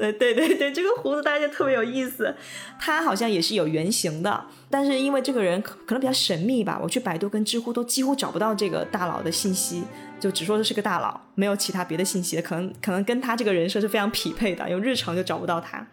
[0.00, 2.32] 呃，对对对，这个胡子大家特别有意思，
[2.78, 9.82] 他好像也是有原型的，但是因为这个人可可能比较神秘吧，我去百度跟知乎都几乎找不到这个大佬的信息，
[10.20, 15.84] 就只说这是个大佬，没有其他别的信息，可能可能跟他这个人设是非常匹配的，用日常就找不到他。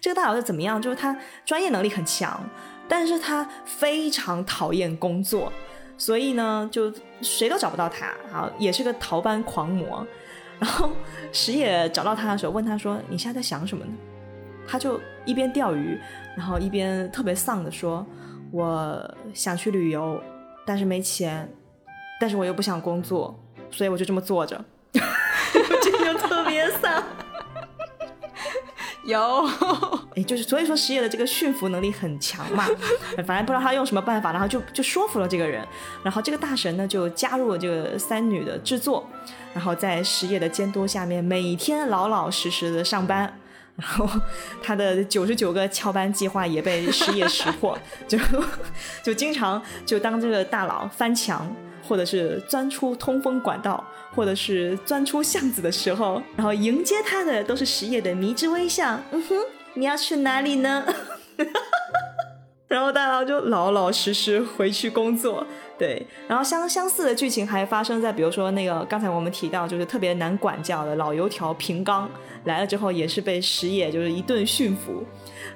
[0.00, 0.82] 这个大佬是怎么样？
[0.82, 2.44] 就是他专业能力很强，
[2.88, 5.52] 但是他非常讨厌工作，
[6.02, 10.04] 所以呢，就谁都找不到他，啊，也是个逃班狂魔。
[10.58, 10.90] 然后
[11.30, 13.92] 石野找到他的时候，问他说：“你现在在想什么呢？”
[14.66, 15.96] 他就一边钓鱼，
[16.36, 18.04] 然后一边特别丧的说
[18.50, 20.20] ：“我想去旅游，
[20.66, 21.48] 但是没钱，
[22.20, 24.60] 但是我又不想工作，所以我就这么坐着。”
[24.90, 27.00] 这就特别丧。
[29.06, 29.48] 有，
[30.14, 32.66] 哎，就是所以说石野的这个驯服能力很强嘛，
[33.26, 35.66] 反正不知道他用什么办法，然后就就说服了这个人，
[36.02, 39.08] 然后这个大神呢就加入了这个三女的制作，
[39.54, 43.38] 然后在石野的监督下面每天老老实实的上班，
[43.76, 44.08] 然后
[44.62, 48.18] 他的九十九个翘班计划也被石业识破，就
[49.02, 51.50] 就经常就当这个大佬翻墙，
[51.88, 53.82] 或者是钻出通风管道。
[54.14, 59.00] 或者是钻出巷子的时候，然后迎接他的都是石业的迷之微笑。
[59.10, 59.36] 嗯哼，
[59.74, 60.84] 你要去哪里呢？
[62.68, 65.46] 然后大佬就老老实实回去工作。
[65.82, 72.08] 对，然后相相似的剧情还发生在，比如说那个刚才我们提到，就是特别难管教的老油条平冈
[72.44, 75.04] 来了之后，也是被石野就是一顿驯服。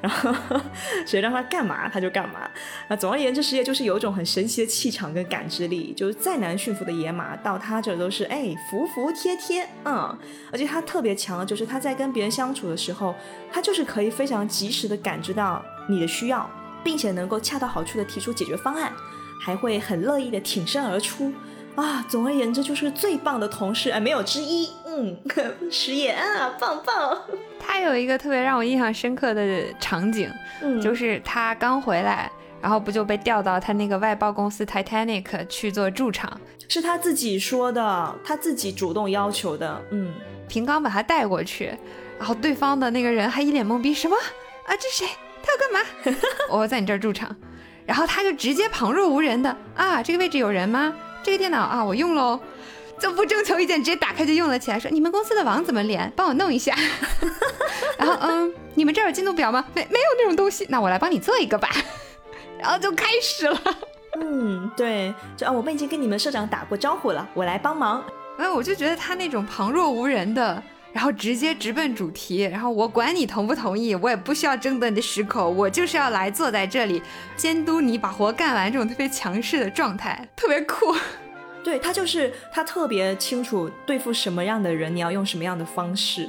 [0.03, 0.35] 然后
[1.07, 2.51] 谁让他干嘛他就干嘛。
[2.89, 10.19] 那总而言之，石野就是有一种很神奇的气场跟感知力，就是再难驯服的野马到他这都是哎服服帖帖，嗯。
[10.51, 13.15] 而且他特别强的就是他在跟别人相处的时候，
[13.53, 16.51] 他就是可以非常及时的感知到你的需要，
[16.83, 18.93] 并且能够恰到好处的提出解决方案，
[19.47, 21.33] 还会很乐意的挺身而出。
[21.77, 24.69] 啊，总而言之就是最棒的同事，哎，没有之一。
[24.85, 25.17] 嗯，
[25.71, 27.17] 石野啊，棒棒。
[27.61, 30.29] 他有一个特别让我印象深刻的场景，
[30.63, 32.29] 嗯，就是他刚回来，
[32.61, 39.81] 然后不就被调到他那个外包公司 Titanic 去做驻场，是他自己说的，他自己主动要求的。
[39.93, 40.13] 嗯，
[40.49, 41.73] 平刚把他带过去，
[42.19, 44.17] 然后对方的那个人还一脸懵逼，什么
[44.67, 44.75] 啊？
[44.77, 45.07] 这谁？
[45.41, 46.19] 他要干嘛？
[46.51, 47.37] 我在你这儿驻场，
[47.87, 50.93] 然后他就直接旁若无人的啊，这个位置有人吗？
[51.23, 52.39] 这个电脑啊，我用喽，
[52.99, 54.79] 就不征求意见，直接打开就用了起来。
[54.79, 56.13] 说你们公司的网怎么连？
[56.17, 56.75] 帮我弄一下。
[57.97, 59.65] 然后嗯，你们这儿有进度表吗？
[59.75, 61.69] 没没有那种东西，那我来帮你做一个吧。
[62.59, 63.61] 然后就开始了。
[64.21, 68.03] 嗯，对，就啊，我们已经跟你们社长打过招呼了，我来帮忙。
[68.39, 70.63] 哎，我就觉得他那种旁若无人的。
[70.97, 77.03] 然后直接直奔主题，然后我管你同不同意，我也不需要争得你的许可，我就是要来坐在这里
[77.37, 80.97] 监督你把活干完，这种特别强势的状态， 特别酷。
[81.63, 86.27] 对他就是他特别清楚对付什么样的人，你要用什么样的方式。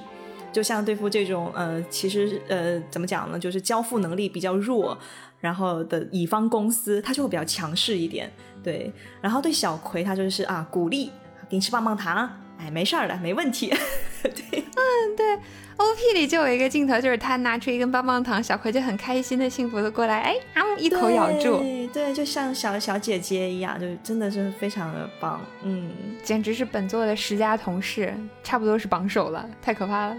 [0.52, 4.98] 就像对付这种呃，其实呃怎么讲呢，就是交付能力比较弱，
[5.40, 8.30] 然后的乙方公司，他就会比较强势一点。
[8.62, 11.10] 对，然后对小葵他就是啊鼓励，
[11.48, 12.30] 给你吃棒棒糖。
[12.60, 13.74] 哎，没事儿的，没问题。
[14.24, 15.36] 对，嗯，对
[15.78, 21.62] ，O P 里就有一个镜头，就是他拿出一根棒棒糖，小葵就很开心的、幸福的过来，哎，啊，一口咬住，
[21.94, 25.92] 对，就像小小姐姐一样，就真的是非常的棒，嗯，
[26.24, 30.18] 简直是本作的十佳同事，差不多是榜首了，太可怕了。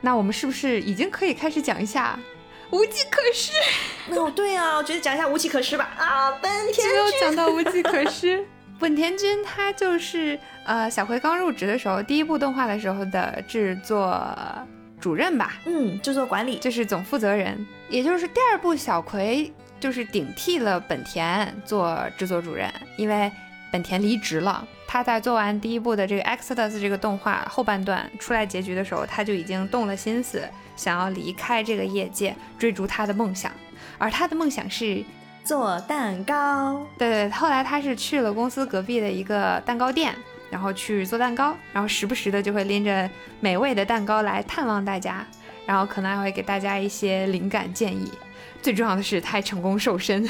[0.00, 2.18] 那我们是不是已经可以开始讲一下
[2.70, 3.52] 无计可施？
[4.10, 5.94] 哦，对啊，我觉得讲一下无计可施吧。
[5.96, 8.44] 啊，本天只有讲到无计可施。
[8.78, 14.22] 本田君他就是呃小葵刚入职的时候，第一部动画的时候的制作
[15.00, 23.32] 主任吧，嗯，制作管理就是总负责人，也就是第二部小葵就是顶替了本田做制作主任，因为
[23.72, 24.66] 本田离职了。
[24.86, 30.42] 他在做完第一部的这个 Exodus 这个动画后半段出来结局的时候，他就已经动了心思，
[30.76, 33.50] 想要离开这个业界，追逐他的梦想，
[33.96, 35.02] 而他的梦想是。
[35.46, 40.12] 做蛋糕，对对，后来他是去了公司隔壁的一个蛋糕店，
[40.50, 45.24] 然后去做蛋糕，然后时不时的就会拎着美味的蛋糕来探望大家，
[45.64, 48.10] 然后可能还会给大家一些灵感建议。
[48.60, 50.28] 最重要的是，他还成功瘦身。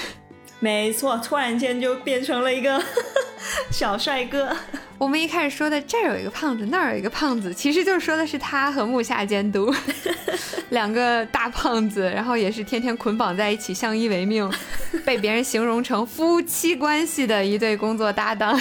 [0.61, 2.83] 没错，突然间就变成了一个
[3.73, 4.55] 小帅哥。
[4.99, 9.73] 我们一开始说的这儿有一个胖子，那儿有一个胖子，其实就是说的是他和木下监督
[10.71, 14.51] 两个大胖子，然后也是天天捆绑在一起，相依为命，
[15.05, 18.59] 被别人形容成夫妻关系的一对工作搭档。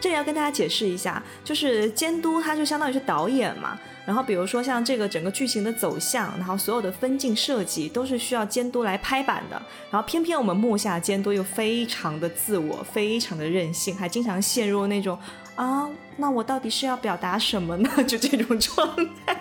[0.00, 3.78] 这里要跟大家解释一下，就是监督他就相当于是导演嘛。
[4.06, 9.60] 然后比如说像这个整个剧情的走向，然后所有的分镜设计都是需要监督来拍板的。
[9.90, 15.18] 然后偏偏我们木下监督又非常的自我，非常的任性，还经常陷入那种
[15.56, 17.90] 啊，那我到底是要表达什么呢？
[18.04, 19.38] 就这种状态。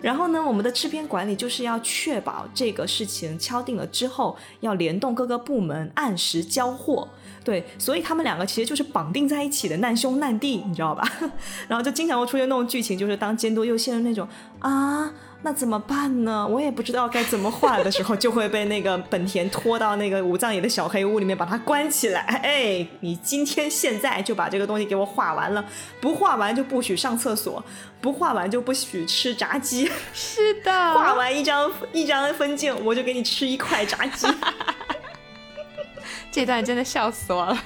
[0.00, 7.08] 然后呢，我们的制片管理就是要确保这个事情敲定了之后，要联动各个部门按时交货。
[7.44, 11.08] 对，所以他们两个其实就是绑定在一起的难兄难弟，你知道吧？
[11.68, 14.26] 然后就经常会出现那种剧情，就是当监督又陷入那种
[14.58, 15.12] 啊，
[15.44, 16.46] 那怎么办呢？
[16.46, 22.20] 我也不知道该怎么画的时候，就会被那个本田拖到那个武藏野的小黑屋里面，把它关起来。
[22.20, 25.64] 哎，你今天现在就把这个东西给我画完了，
[26.00, 27.62] 不画完就不许上厕所，
[28.00, 29.90] 不画完就不许吃炸鸡。
[30.12, 34.28] 是的， 画完一张一张分镜，我就给你吃一块炸鸡。
[36.30, 37.58] 这段真的笑死我了。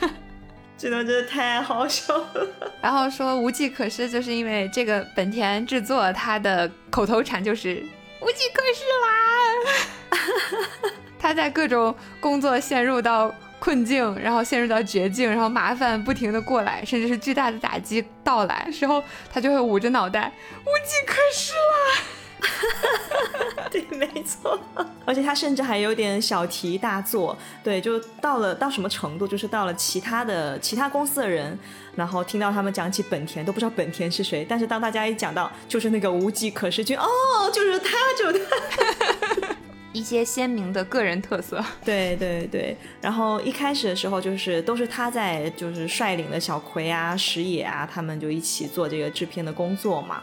[0.79, 2.47] 这段真的太好笑了。
[2.83, 7.83] 然后说无计可施，就是因为这个本田制作，他的口头禅就是
[8.21, 10.91] 无计可施啦。
[11.19, 22.03] 他在各种工作陷入到困境，然后陷入到绝境，然后麻烦不停的过来，甚至是巨大的打击到来时候，他就会捂着脑袋无计可施啦。
[23.71, 24.59] 对，没错，
[25.05, 31.59] 而且他甚至还有点小题大做，对，就到了到什么程度，就是到了其他的其他公司的人，
[31.97, 37.07] 然后听到他们讲起本田，都不知道本田是谁，但是当大家一讲到就是那个无计可施君，哦，
[37.53, 39.49] 就是他，就是他，
[39.93, 50.23] 一些鲜明的个人特色，对对对，然后一开始的时候就是都是他在就是率领的小葵啊、石野啊，他们就一起做这个制片的工作嘛，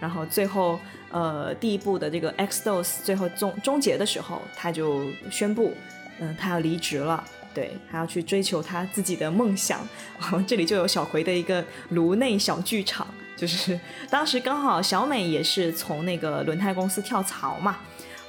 [0.00, 0.80] 然后最后。
[1.10, 5.74] 呃，第一部的这个 X dose 最后终终结的时候，他就宣布，
[6.20, 9.80] 嗯，他要离职了，对，他要去追求他自己的梦想。
[10.46, 13.04] 这里就有小葵的一个颅内小剧场，
[13.36, 17.78] 就是当时刚好小美也是从那个轮胎公司跳槽嘛，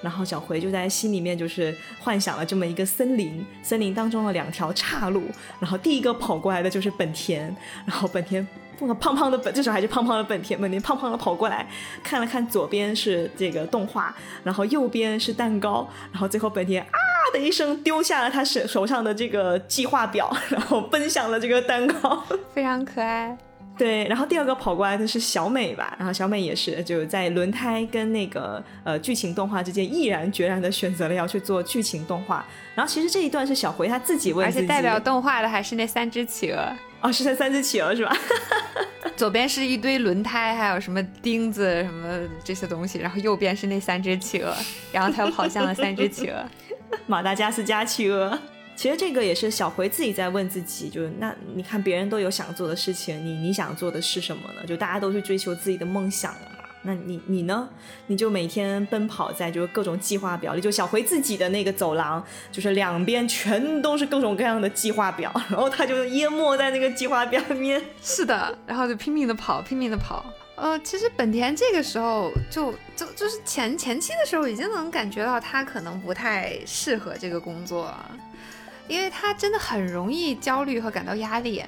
[0.02, 5.26] 然后小葵就在心里面就是幻想了这么一个森林，森林当中的两条岔路，
[5.60, 8.48] 然后第一个跑过来的就是本田，然后本田。
[8.96, 11.68] 胖胖的本，这时候还是胖胖的本田，本田胖胖的跑过来，
[12.04, 14.14] 看了看左边是这个动画，
[14.44, 16.88] 然后右边是蛋糕，然后最后本田啊
[17.34, 23.38] 的一声丢下了他手手上的这个计划表，然后奔向了这个蛋糕， 非常可爱。
[23.78, 36.72] 对，然后第二个跑过来的是小美吧，然后小美也是就在轮胎跟那个呃剧情动画之间毅然决然的选择了要去做剧情动画，然后其实这一段是小回他自己问，而且代表动画的还是那三只企鹅。
[37.02, 38.16] 哦，是那三只企鹅是吧？
[39.18, 44.56] 左边是一堆轮胎，还有什么钉子什么这些东西，然后右边是那三只企鹅，
[44.92, 46.44] 然后他又跑向了三只企鹅，
[47.08, 48.38] 马达加斯加企鹅。
[48.76, 54.66] 其实这个也是小回自己在问自己，就是那你看别人都有想做的事情，你你想做的是什么呢？
[54.66, 56.34] 就大家都去追求自己的梦想。
[56.84, 57.70] 那你你呢？
[58.08, 67.82] 你就每天奔跑在就是各种计划表里，就小回自己的那个走廊，就是两边全都是各种各样的计划表，然后他就淹没在那个计划表里面。
[68.02, 70.26] 是的，然后就拼命的跑，拼命的跑。
[70.56, 77.92] 呃，其实本田这个时候就就就是前前期的时候，已经能感觉到他可能不太适合这个工作，
[78.88, 81.64] 因为他真的很容易焦虑和感到压力。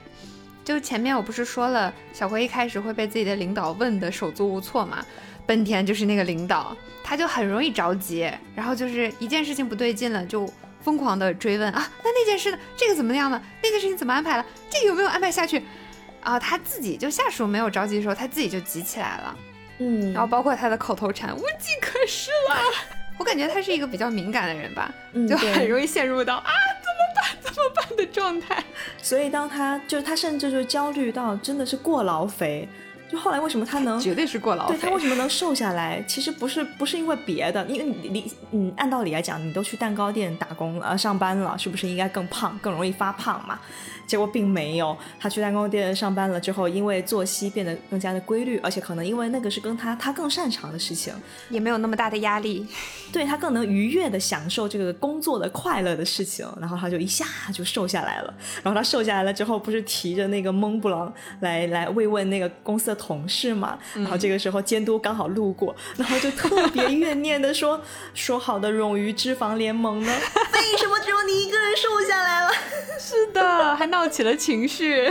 [0.63, 5.05] 就前面我不是说了，小辉一开始会被自己的领导问的手足无措嘛？
[5.45, 10.49] 本田就是那个领导，他就很容易着急，然后就是一件事情不对劲了，就
[10.81, 12.57] 疯狂的追问啊，那那件事呢？
[12.77, 13.41] 这个怎么样呢？
[13.61, 14.45] 那件事情怎么安排了？
[14.69, 15.61] 这个有没有安排下去？
[16.21, 19.37] 啊，他自己就下属没有着急的时候，他自己就急起来了，
[19.79, 22.55] 嗯，然后包括他的口头禅无计可施了，
[23.19, 24.89] 我感觉他是一个比较敏感的人吧，
[25.27, 26.51] 就很容易陷入到啊。
[27.41, 28.63] 怎么办的状态？
[29.01, 32.67] 所以当他就是他，甚至就焦虑到真的是过劳肥。
[33.09, 34.67] 就后来为什么他能绝对是过劳？
[34.67, 36.03] 对他为什么能瘦下来？
[36.07, 43.59] 其实不是不是因为别的，因为你你嗯，按道理来讲，你都去蛋糕店打工了上班了，是不是应该更胖，更容易发胖嘛？
[44.05, 51.13] 结果并没有，他去蛋糕店上班了之后，因为作息变得更加的规律，而且可能因为那个是跟他他更擅长的事情，
[51.49, 52.67] 也没有那么大的压力，
[53.13, 58.33] 对他更能愉悦的享受这个工作的快乐的事情，然后他就一下就瘦下来了。
[58.61, 63.77] 然后他瘦下来了之后，不是提着那个蒙布朗来来慰问那个公司的同事嘛？
[63.95, 67.81] 然后这个时候监督刚好路过，然后就特别怨念的说
[68.13, 70.11] ：“说好的冗余脂肪联盟呢？
[70.53, 72.51] 为什么只有你一个人瘦下来了？”
[72.99, 73.93] 是的，还。
[73.93, 75.07] 闹起了情绪，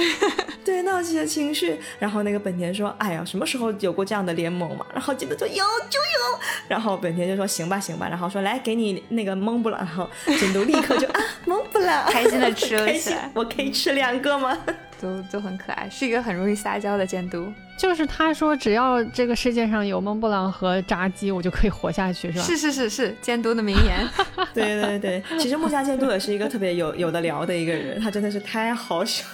[0.65, 1.79] 对，闹起了情绪。
[2.01, 13.31] 然后那个本田说：“哎呀，什么时候有过这样的联盟嘛？”然后记得说：“有就有。”然后本田就说：“行吧，行吧。”然后说：“来，给你那个蒙布朗。”然后监督立刻就啊，蒙布朗，开心的吃了起来。
[13.35, 14.59] 我可以吃两个吗？
[15.01, 17.53] 都都很可爱，是一个很容易撒娇的监督。
[17.83, 22.45] 就是他说，只要这个世界上有蒙布朗和炸鸡，我就可以活下去，是吧？
[22.45, 24.09] 是是是是，监督的名言。
[24.55, 29.25] 对对对，其实木下监督也是一个特别有有的聊的一个人，他真的是太好笑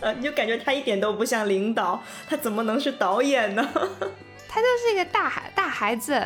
[0.00, 3.62] 了， 你就感觉他一点都不像领导，他怎么能是导演呢？
[4.48, 6.18] 他就是一个大孩大孩子，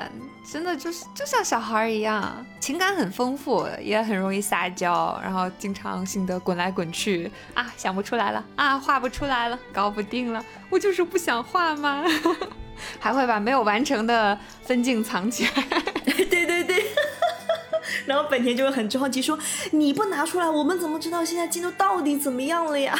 [0.51, 12.05] 真的就是就像小孩一样，情感很丰富，也很容易撒娇，然后经常性的滚来滚去啊，想不出来了啊，画不出来了，搞不定了，我就是不想画嘛，
[13.01, 15.63] 还会把没有完成的分镜藏起来。
[16.07, 16.85] 对对对。
[18.05, 19.37] 然后本田就会很着急说
[19.73, 22.97] ：“你不拿出来，我们怎么知道现在进度到底怎么样了呀？”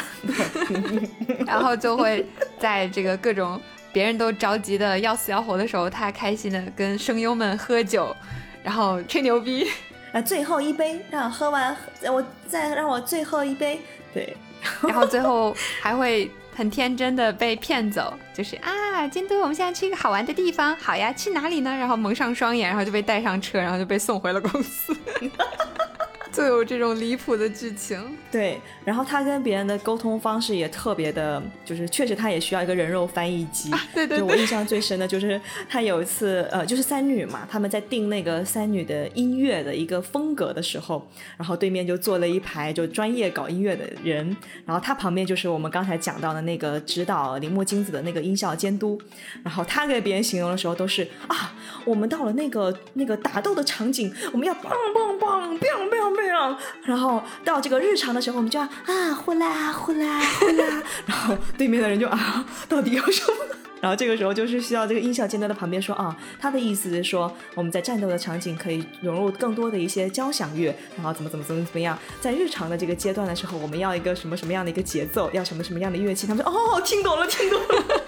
[1.45, 2.27] 然后就会
[2.59, 3.61] 在这个各种。
[3.97, 8.15] 别人都着急的要死要活的时候，他还开心的跟声优们喝酒，
[8.61, 9.67] 然后吹牛逼。
[10.13, 13.81] 啊，最后一杯，让我喝完，我再让我最后一杯。
[14.13, 14.37] 对，
[14.87, 21.75] 然后最后还会很天真的被骗走，就是啊，监督，我们现在去一个好玩的地方，好呀，去哪里呢？
[21.75, 24.95] 然后蒙上双眼，然后就被带上车，然后就被送回了公司。
[26.37, 27.99] 就有这种离谱的剧情，
[28.31, 28.61] 对。
[28.85, 33.71] 然后他跟别人的沟通方式也特别的，就是确实他也需要一个人肉翻译机。
[33.93, 34.21] 对对对。
[34.27, 41.05] 我印象最深的就是他有一次，呃，就是三女嘛，他们在定那个三女的音乐的一个风格的时候，
[41.37, 44.35] 然后对面就坐了一排就专业搞音乐的人，
[44.65, 49.01] 然后他旁边就是我们刚才讲到的那个指导铃木金子的那个音效监督，
[49.43, 55.89] 然后他给别人形容的时候都是啊，我们到了那个那个打斗的场景，我们要棒棒棒，棒
[56.31, 56.57] 棒棒。
[56.83, 63.37] 然后到这个日常的时候，我们就要啊呼啦呼啦呼啦， 然后对面的人就啊到底要什么？
[63.79, 76.25] 然后这个时候就是需要这个音效监督的旁边说啊，他的意思是说我们在战斗的场景可以融入更多的一些交响乐，然后怎么怎么怎么怎么样，在日常的这个阶段的时候，我们要一个什么什么样的一个节奏，要什么什么样的乐器？
[76.25, 78.06] 他们说哦，听懂了，听懂了。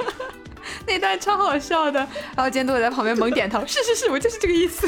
[0.87, 1.99] 那段超好笑的，
[2.35, 4.87] 然后监督在旁边猛点头，是是是，我就是这个意思，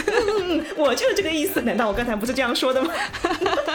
[0.76, 1.62] 我就是这个意思。
[1.62, 2.94] 难道我刚才不是这样说的吗？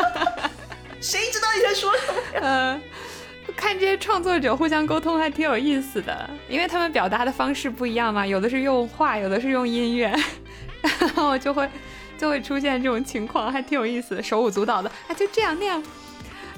[1.00, 2.20] 谁知道你在说什么？
[2.42, 2.82] 嗯，
[3.56, 10.12] 看这些创作者互相沟通还挺有意思的，因为他们表达的方式不一样嘛，有的是用画，有的是用音乐，
[10.98, 11.68] 然后就会
[12.18, 15.82] 就会出现这种情况，还挺有意思的，手舞足蹈的，啊，就这样那样。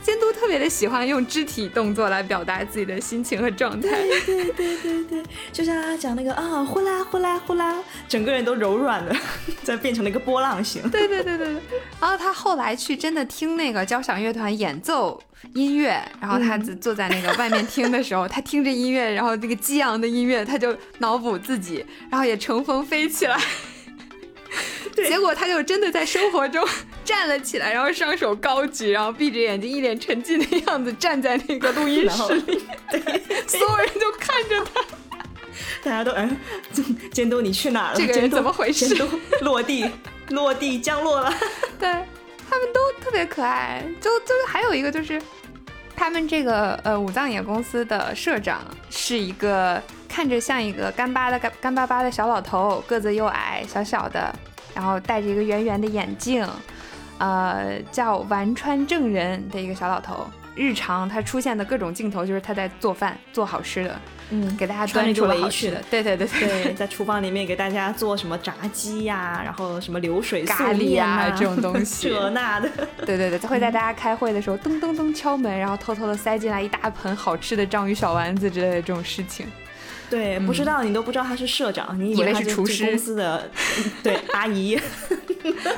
[0.08, 3.90] 监督特别的喜欢用肢体动作来表达自己的心情和状态。
[3.90, 7.76] 对对对对对，就像他讲那个啊，呼啦呼啦呼啦，
[8.08, 9.14] 整个人都柔软的，
[9.62, 10.80] 在变成了一个波浪形。
[10.88, 11.62] 对对对对对。
[12.00, 23.38] 然后他后来去真的听那个交响乐团演奏音乐，然后他坐在那个外面听的时候，他听着音乐，然后这个激昂的音乐，他就脑补自己，然后也乘风飞起来。
[24.96, 26.66] 结果他就真的在生活中
[27.04, 32.64] 站了起来，然后双手高举，然后闭着眼睛，一脸沉静的样子站在那个录音室里，
[33.46, 34.82] 所有人就看着他，
[35.82, 36.28] 大家都哎，
[37.12, 37.94] 监督你去哪了？
[37.96, 38.96] 这个人怎么回事？
[39.42, 39.88] 落地，
[40.30, 41.32] 落地降落了。
[41.78, 41.88] 对，
[42.48, 43.84] 他们都特别可爱。
[44.00, 45.20] 就就还有一个就是，
[45.98, 54.32] 他们这个呃武藏野公司的社长是一个看着像一个干巴的干干巴巴的小老头，个子又矮小小的。
[54.74, 56.48] 然后戴着一个圆圆的眼镜，
[57.18, 60.24] 呃，叫丸川正人的一个小老头。
[60.58, 64.00] 日常他出现的各种镜头就是他在做饭，做好吃的，
[64.30, 65.80] 嗯，给大家端出好吃的。
[65.88, 72.68] 对对对对，在厨房里面给大家做什么炸鸡呀，然后什么流水咖喱啊这种东西，这那的。
[73.06, 79.46] 对对对，会在大家开会的时候噔噔噔敲门，然后偷偷的塞进来一大盆好吃的章鱼小丸子之类的这种事情。
[80.10, 83.48] 对，不知道你都不知道他是社长，你以为是厨师公司的
[84.02, 84.76] 对 阿姨、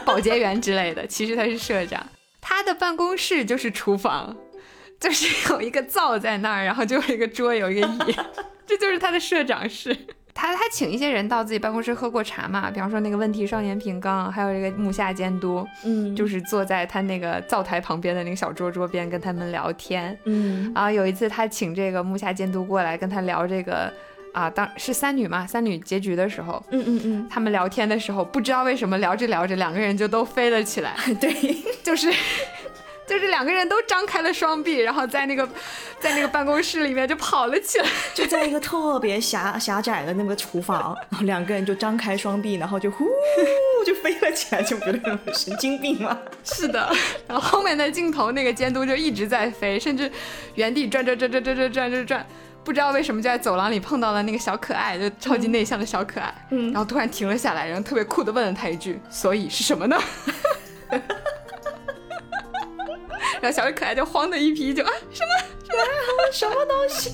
[0.05, 2.07] 保洁员之类的，其实他是社长。
[2.41, 4.35] 他的办公室就是厨房，
[5.01, 8.17] 就是 有一个灶在那儿，然后就有一个桌，有一个椅，
[8.67, 9.97] 这就是他的社长室。
[10.33, 23.93] 他他请一些人到自己办公室喝过茶嘛，比方说那个问题少年平冈，还有这个木下监督，嗯，就是坐在他那个灶台旁边的那个小桌桌边跟他们聊天，嗯，然后有一次他请这个木下监督过来跟他聊这个。
[24.33, 30.95] 啊，当是三女嘛，三女结局的时候，嗯嗯嗯，他们聊天的时候，不知道为什么聊着聊着，两个人就都飞了起来。
[31.21, 31.35] 对，
[31.83, 32.09] 就是，
[33.11, 35.45] 就是两个人都张开了双臂，然后在那个，
[35.99, 43.05] 在那个办公室里面就跑了起来，就在一个特别狭狭窄的那个厨房，然后两个人就张开双臂，然后就 呼
[43.85, 46.17] 就飞了起来，就觉得神经病嘛。
[46.45, 46.89] 是的，
[47.27, 50.09] 然后后面的镜头那个监督就一直在飞，甚至
[50.55, 52.27] 原地转转转转转转转转转。
[52.63, 59.99] 不知道为什么就在走廊里碰到了那个小可爱，就超级内向的小可爱，嗯，然后突然停了下来，然后特别酷的问了他一句：“所以是什么呢？”
[63.41, 65.31] 然后小可爱就慌的一批，就啊什么
[66.33, 67.11] 什么什么东西，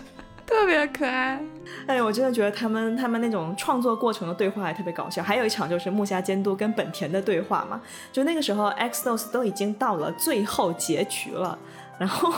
[0.46, 1.40] 特别可爱。
[1.86, 5.22] 哎，我真的觉得他们他们那种创作过程的对话也特别搞笑。
[5.22, 7.80] 还有一场就是木下监督跟本田的对话嘛，
[8.12, 11.58] 就那个时候 X DOS 都已经到了最后结局了，
[11.98, 12.32] 然后。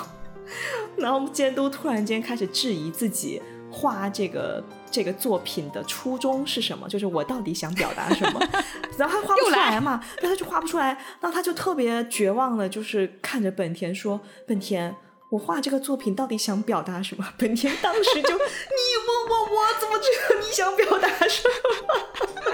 [0.98, 3.40] 然后监督突然间开始质疑自己
[3.70, 4.62] 画这个
[4.92, 8.40] 这个作品的初衷是什么，就是我到底想表达什么，
[8.98, 14.94] 然后他画不出来嘛，那，他就画不出来，那他就特别绝望的，就是看着本田说：“本田，
[15.30, 22.52] 我画这个作品到底想表达什么？”本田当时就：“你问我，我怎么知道你想表达什么？”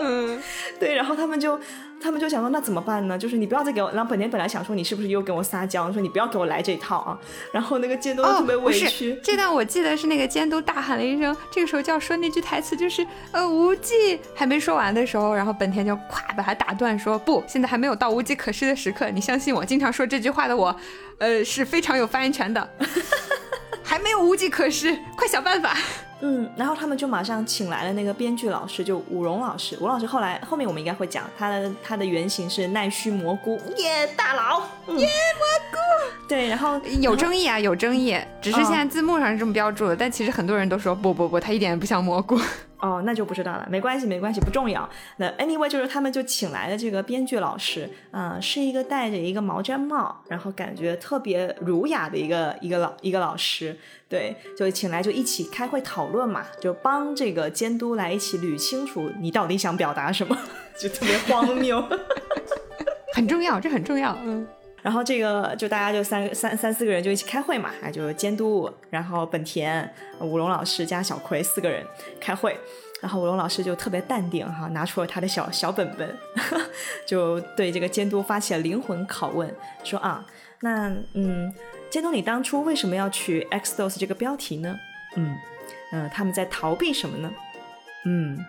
[0.00, 0.40] 嗯，
[0.78, 1.58] 对，然后他们就。
[2.00, 3.18] 他们就想说，那怎么办呢？
[3.18, 3.90] 就是你不要再给我。
[3.90, 5.92] 然后本田本来想说，你是不是又跟我撒娇？
[5.92, 7.18] 说你不要给我来这一套啊。
[7.52, 9.18] 然后那个监督特别委屈。
[9.20, 20.76] 这段我记得是那个监督大喊了一声，这个时候就要说那句台词，就是呃无忌还没说完的时候，然后本田就咵把他打断，说不，现在还没有到无计可施的时刻，你相信我，经常说这句话的我，
[21.18, 22.70] 呃是非常有发言权的。
[23.82, 25.76] 还没有无计可施，快想办法。
[26.20, 29.78] 嗯，然后他们就马上请来了那个编剧老师，就武荣老师。
[29.80, 35.06] 武老师后来后面我们应该会讲，他的他的原型是奈须蘑菇耶大佬耶
[35.36, 35.78] 蘑菇。
[36.28, 42.38] 对，然后有争议啊，有争议，只是现在字幕上是这么标注的，但其实很多人都说不不不，他一点也不像蘑菇。
[42.80, 44.88] 哦，那就不知道了，没关系，没关系，不重要。
[45.16, 53.76] 那 anyway 就是他们就请来的这个编剧老师，啊，是一个戴着一个毛毡帽，然后感觉特别儒雅的一个一个老一个老师。
[54.08, 60.36] 对，就请来就一起开会讨论嘛，就帮这个监督来一起捋清楚你到底想表达什么，
[60.80, 61.82] 就特别荒谬，
[63.12, 64.46] 很重要，这很重要，嗯。
[64.82, 71.84] 然后这个就大家就三三三四个人就一起开会嘛，哎，就监督，然后本田、武龙老师加小葵四个人
[72.20, 72.56] 开会，
[73.00, 76.16] 然后武龙老师就特别淡定哈，拿出了他的小小本本，
[77.06, 79.54] 就对这个监督发起了灵魂拷问，
[79.84, 80.24] 说啊，
[80.60, 81.52] 那嗯。
[81.90, 84.78] 监督，你当初为什么要取 X DOS 这个标题呢？
[85.16, 85.34] 嗯，
[85.90, 87.32] 嗯，他们在逃避什么呢？
[88.04, 88.44] 嗯，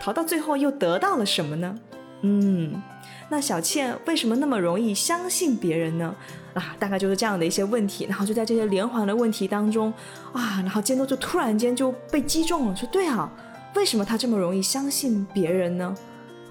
[0.00, 1.78] 逃到最后又得到了什么呢？
[2.22, 2.82] 嗯，
[3.30, 6.14] 那小倩为什么那么容易相信别人呢？
[6.54, 8.06] 啊，大概就是这样的一些问题。
[8.06, 9.92] 然后就在这些连环的问题当中，
[10.32, 13.30] 啊，然后监督就突然间就被击中了，说对啊，
[13.74, 15.94] 为什么他这么容易相信别人呢？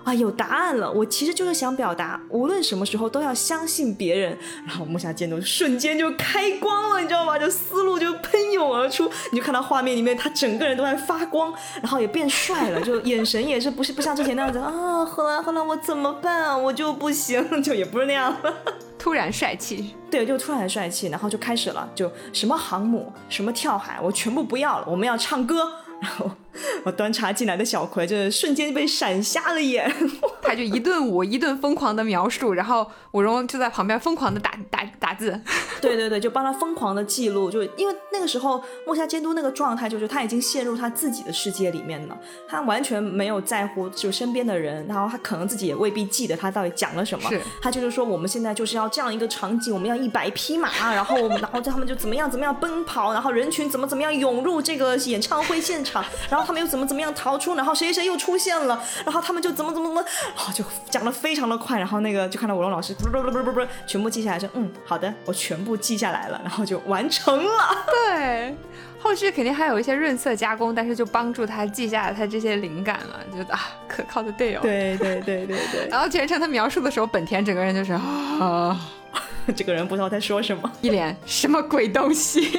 [0.08, 0.90] 啊，有答案了！
[0.90, 4.38] 我其实就是想表达，无论什么时候都要相信别人。
[4.66, 7.38] 然后木下剑都瞬间就开光了，你知道吗？
[7.38, 16.58] 就思路就喷涌而出，你就看到画面里面他整个人都在发光，然后也变帅了，就眼神也是不是不像之前那样子啊，后来后来我怎么办啊？
[16.58, 18.54] 我就不行，就也不是那样了，
[18.98, 25.70] 突然帅气，对，就突然帅气，然后就开始了，就什么航母，什么跳海，我全部不要了，我们要唱歌。
[26.00, 26.30] 然后
[26.84, 29.92] 我端茶进来的小葵，就瞬间被闪瞎了眼。
[30.42, 35.40] 他就一顿舞，一顿疯狂的描述，然后武荣就在旁边疯狂的打打打字。
[35.82, 37.52] 对对对，就帮他疯狂的记录。
[37.52, 47.30] 就因为那个时候木下监督那个状态，就是他已经陷入他自己的世界里面了，他完全没有在乎就身边的人，然后他可能自己也未必记得他到底讲了什么。
[47.62, 56.04] 他就是说我们现在就是要这样一个场景，我们要一百匹马，然后然后他们就怎么样怎么样奔跑，然后人群怎么怎么样涌入这个演唱会现场。
[56.30, 57.56] 然后他们又怎么怎么样逃出？
[57.56, 58.82] 然后谁谁又出现了？
[59.04, 60.02] 然后他们就怎么怎么怎么，
[60.34, 61.78] 然后就讲的非常的快。
[61.78, 66.40] 然后那个就看到武龙老师，不不不不不不，全部记下来说，嗯，好的，我全部记下来了。
[66.42, 67.86] 然后就完成了。
[67.92, 68.56] 对，
[68.98, 74.62] 后续肯定还有一些润色加工，但是就帮助他记下了他这些灵感了，觉得啊，可靠的队友。
[74.62, 75.88] 对对对对对。
[75.90, 78.80] 然后全程他描述的时候，本田整个人就是啊，
[79.54, 82.50] 这个人不知道在说什么，一脸什么鬼东西。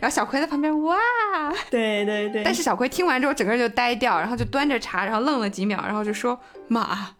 [0.00, 0.96] 然后小葵在旁边，哇，
[1.70, 2.42] 对对对。
[2.44, 7.14] 但是小葵听完之后，整个人就呆掉，然后就端着茶，然后愣了几秒，然后就说：“马，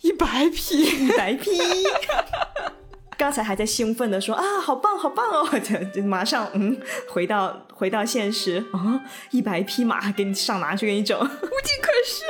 [0.00, 1.50] 一百匹，一百匹。
[3.18, 5.48] ”刚才还在兴奋的说：“啊，好棒，好棒哦！”
[5.94, 6.76] 就马上嗯，
[7.08, 9.00] 回到回到现实啊，
[9.30, 11.16] 一百匹马给你上哪去给你整？
[11.20, 11.30] 无计
[11.80, 12.24] 可施。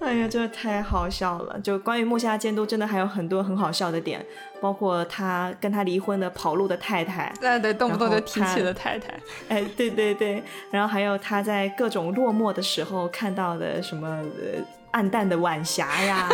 [0.04, 1.60] 哎呀，真的太好笑了！
[1.60, 4.24] 就关于木下监督，真的还有很多很好笑的点，
[4.58, 9.12] 包括他跟他离婚的跑路的太太，对对，动不动就提起了太太。
[9.48, 16.26] 哎，对对对，然后还有他在各种落寞的时候看到的什么呃暗淡的晚霞呀，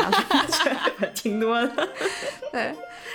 [1.13, 1.89] 挺多的。
[2.53, 2.73] 对，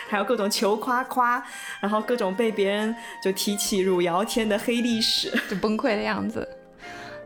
[0.10, 1.42] 还有各种求夸夸，
[1.80, 2.94] 然后各种被别人
[3.24, 6.46] 就提起汝窑天的黑历史，就崩溃的样子。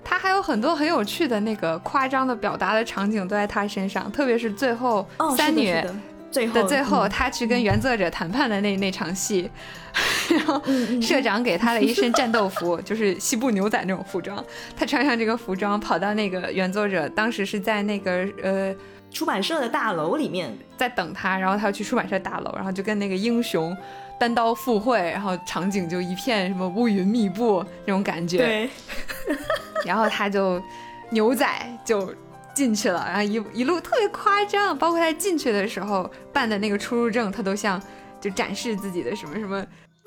[0.05, 5.93] 他还有很多很有趣的那个夸张的表达的场景都在他身上，特别是最后三女的。
[6.31, 9.49] 最后，他去跟原作者谈判的那那场戏，
[10.29, 10.61] 然后
[11.01, 14.43] 社长给他了一身战斗服， 就是西部牛仔那种服装，
[14.75, 18.75] 他穿上这个服装跑到那个原作者当时是在那个呃
[19.11, 20.53] 出版社的大楼里面。
[20.75, 23.73] 在等他，然后他要去出版社大楼，然后就跟那个英雄
[24.19, 28.37] 单刀赴会，然后场景就一片什么乌云密布那种感觉。
[28.37, 28.69] 对。
[29.85, 30.61] 然后他就
[31.11, 31.47] 牛仔
[31.85, 32.13] 就
[32.53, 37.81] 进去了，然后一一路特别夸张，包括他进去的时候办的那个出入证，他都像
[38.19, 39.63] 就展示自己的什么什么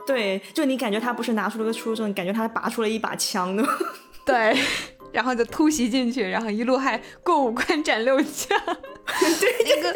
[0.06, 3.64] 对，就你感觉他不是拿出了个出入证感觉他拔出了一把枪呢。
[4.24, 4.58] 对，
[5.12, 8.58] 然后就突袭进去，然后一路还过五关斩六将。
[9.38, 9.94] 对，那个，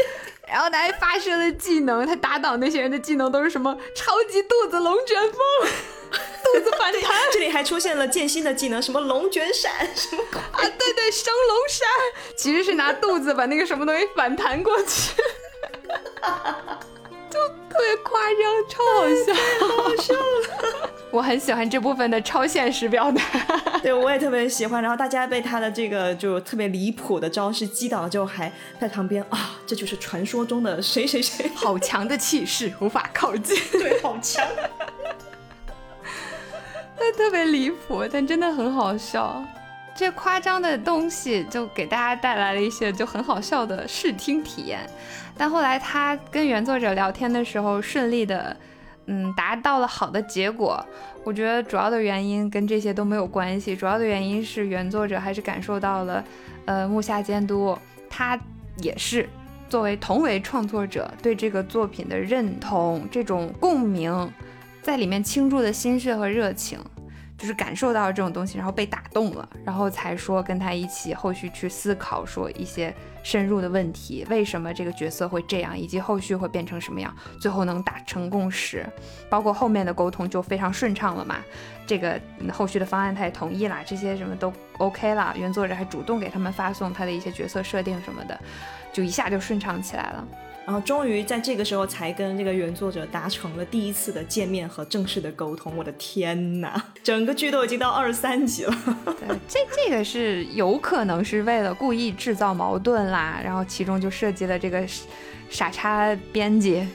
[0.52, 5.40] 然后他还发射了技能，他打倒那些人的技能都是什么超级肚子龙卷风、
[6.44, 7.02] 肚子反弹。
[7.32, 10.60] 这里还出现了剑心的技能，什么龙卷闪，什么啊？
[10.60, 11.88] 对对，升龙闪，
[12.36, 15.22] 其实是拿肚子把那个什么东西反弹过去。
[17.32, 17.38] 就
[17.70, 20.90] 特别夸张，超好笑，太好笑了。
[21.10, 23.22] 我很喜欢这部分的超现实表达，
[23.82, 24.82] 对我也特别喜欢。
[24.82, 33.56] 然后大家被他的这个就特别离谱的招式击倒了之后，还在旁边啊，这就是传说中的谁谁谁，好强的气势，无法靠近。
[33.72, 34.46] 对，好强。
[36.98, 39.42] 那特别离谱，但真的很好笑。
[39.94, 44.88] 这夸张的东西就给大家带来了一些就很好笑的视听体验。
[45.36, 48.56] 但后来他跟原作者聊天的时候，顺利的，
[49.06, 50.84] 嗯，达到了好的结果。
[51.24, 56.24] 我觉得主要的原因跟这些都没有关系，主要的原因是原作者还是感受到了，
[56.66, 57.76] 呃，木下监督
[58.10, 58.38] 他
[58.78, 59.28] 也是
[59.68, 64.32] 作为同为创作者对这个作品的认同，这种共鸣，
[64.80, 66.78] 在里面倾注的心血和热情。
[67.38, 78.86] 就是感受到这种东西，然后被打动了，然后才说跟他一起后续去思考，说一些深入的问题，为什么这个角色会这样，以及后续会变成什么样，最后能达成共识，
[79.30, 81.36] 包括后面的沟通就非常顺畅了嘛。
[81.86, 82.20] 这个
[82.52, 88.38] 后续的方案他也同意啦，这些什么都 OK 了，原作者还主动给他们发送他的一些角色设定什么的，
[88.92, 90.26] 就一下就顺畅起来了。
[90.64, 95.76] 然后终于在这个时候才跟这个原作者达成了第一次的见面和正式的沟通。
[95.76, 98.74] 我的天哪， 整个剧都已经到二十三集了。
[99.04, 104.86] 对，这这个是有可能是为了故意制造矛盾啦，然后其中就涉及了这个
[105.50, 106.86] 傻叉编辑，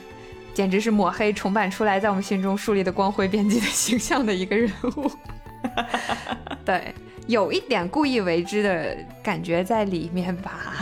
[0.54, 5.10] 简直是抹黑重版出来在我们心中树立的光辉编辑的形象的一个人物。
[6.64, 6.94] 对，
[7.26, 10.74] 有一点故意为之的感觉在里面吧。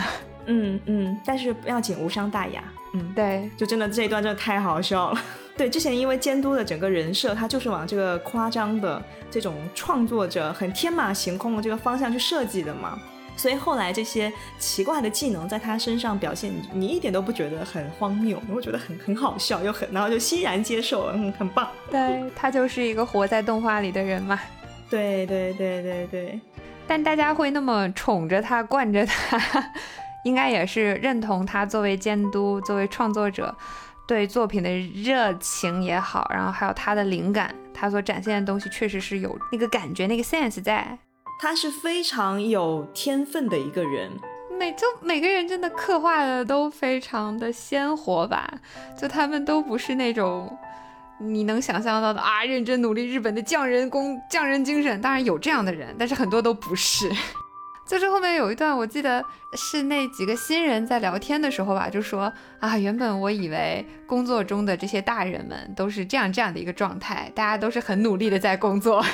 [0.47, 2.63] 嗯嗯，但是不要紧，无伤大雅。
[2.93, 5.21] 嗯，对，就真的这一段真的太好笑了。
[5.57, 12.99] 对，之前因为监督的整个人设，他就是往这个夸张的这种创作者很天马行空的这个方向去设计的嘛，
[13.37, 21.69] 所以后来这些奇怪的技能在他身上表现，你一点都不觉得很荒谬，你会觉得很很好笑，又很然后就欣然接受，嗯，很棒。
[21.91, 24.39] 对他就是一个活在动画里的人嘛。
[24.91, 26.41] 对对对对对，
[26.87, 29.73] 但大家会那么宠着他，惯着他。
[30.27, 33.57] 应该也是认同他作为监督、作为创作者
[34.09, 34.69] 对作品的
[35.05, 40.99] 热情也好，然后还有他的灵感，他所展现的东西确实是有那个感觉、那个 sense 在。
[41.39, 44.11] 他是非常有天分的一个人，
[44.59, 48.53] 每就每个人真的刻画的都非常的鲜活吧，
[49.01, 50.59] 就他们都不是那种
[51.21, 55.01] 你能想象到的啊，认真努力日本的匠人工匠人精神。
[55.01, 57.09] 当然有这样的人，但是很多都不是。
[57.87, 59.25] 就是后面有一段，我记得
[59.55, 69.05] 是那几个新人在聊天的时候吧，就说啊，原本我以为工作中的这些大人们都是这样这样的一个状态，大家都是很努力的在工作，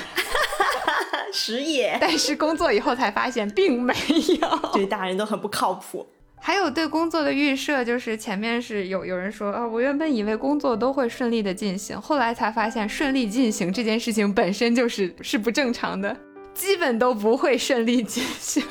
[1.31, 1.97] 实也。
[2.01, 3.93] 但是工作以后才发现并没
[4.41, 6.07] 有，对大人都很不靠谱。
[6.41, 16.17] 还有对工作的预设，就是前面是有有人说啊，我原本以为工作都会顺利的进行，后来才发现顺利进行这件事情本身就是是不正常的。
[16.53, 18.63] 基本都不会顺利进行，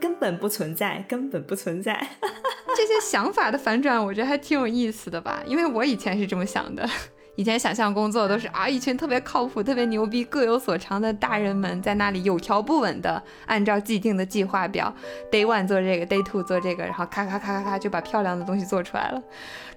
[0.00, 1.92] 根本不存在，根本不存在。
[2.76, 5.42] 这些想法的反转，我觉得还挺有意思的吧。
[5.46, 6.88] 因为我以前是这么想的，
[7.36, 14.94] 以前想象工作都是啊，一群特别靠谱、特别牛逼、各有所长的大人们在那里有条不紊的按照既定的计划表
[15.30, 19.22] ，day one 做这个，day two 做这个，然后咔咔咔咔咔就把漂亮的东西做出来了，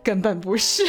[0.01, 0.83] 根本不是。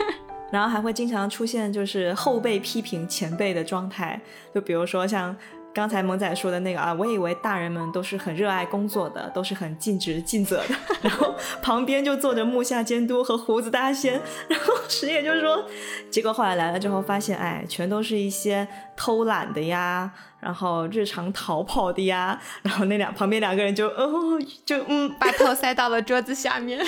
[0.50, 4.20] 然后还会经常出现就是后辈批评前辈的状态，
[4.52, 5.36] 就比如说像。
[5.72, 10.74] 刚才萌仔说的那个啊，我以为大人们都是很热爱工作的，都是很尽职尽责的。
[11.02, 15.64] 然后旁边就坐着木下监督和胡子大仙， 然后石野就说，
[16.10, 18.66] 结果后来来了之后发现，哎，全都是一些
[18.96, 20.10] 偷懒的呀。
[20.40, 26.82] 然后日常逃跑的呀，然后那两旁边两个人就哦就嗯 把头塞到了桌子下面，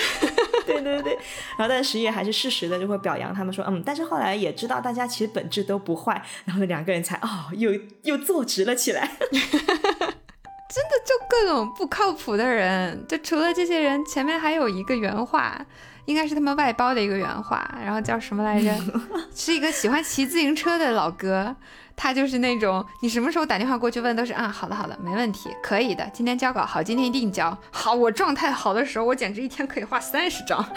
[0.65, 1.13] 对对对，
[1.55, 7.69] 然后但石野还是适时的就会表扬他们说嗯，但是后来也知道大家其实本质都不坏，然后那两个人才哦又
[8.01, 15.59] 又坐直了起来， 真的就各种不靠谱的人，就除了这些人，前面还有一个原话，
[16.05, 18.75] 应该是他们外包的一个原话，然后叫什么来着？
[19.35, 21.55] 是一个喜欢骑自行车的老哥。
[21.95, 27.93] 他就是那种，你什么时候打电话过去问都是啊，好的好的，没问题，可以的，今天交稿好，今天一定交好。
[27.93, 30.67] 我状态好的时候，我简直一天可以画三十张，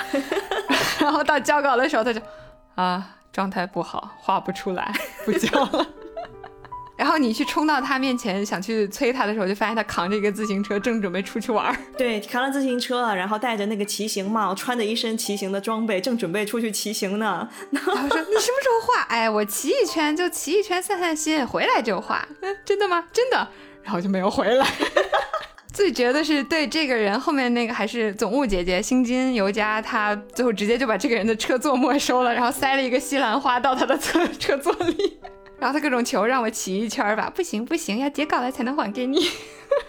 [1.01, 2.21] 然后到交稿的时候他就
[2.75, 3.13] 啊。
[3.33, 4.91] 状态不好，画不出来，
[5.27, 5.87] 不交了。
[6.97, 11.77] 然后你去冲到他面前想去催他的时候，就发现他扛着一个自行车，正准备出去玩儿。
[11.97, 17.47] 对，扛着自行车，然后戴着那个骑行帽，穿着一身骑行的装备，正准备出去骑行呢。
[17.71, 19.03] 然后说：“你什么时候画？
[19.09, 22.27] 哎，我骑一圈就骑一圈，散散心，回来就画。
[22.41, 23.05] 嗯，真的吗？
[23.13, 23.47] 真的。
[23.83, 24.67] 然后就没有回来。
[25.73, 35.19] 最绝的是对这个人后面那个还是总务姐姐星金尤佳，她最后直接就把这个人的车座没收了，然后塞了一个西兰花到他的车车座里。
[35.59, 39.19] 然后他各种求让我骑一圈吧，不行不行，要截稿了才能还给你。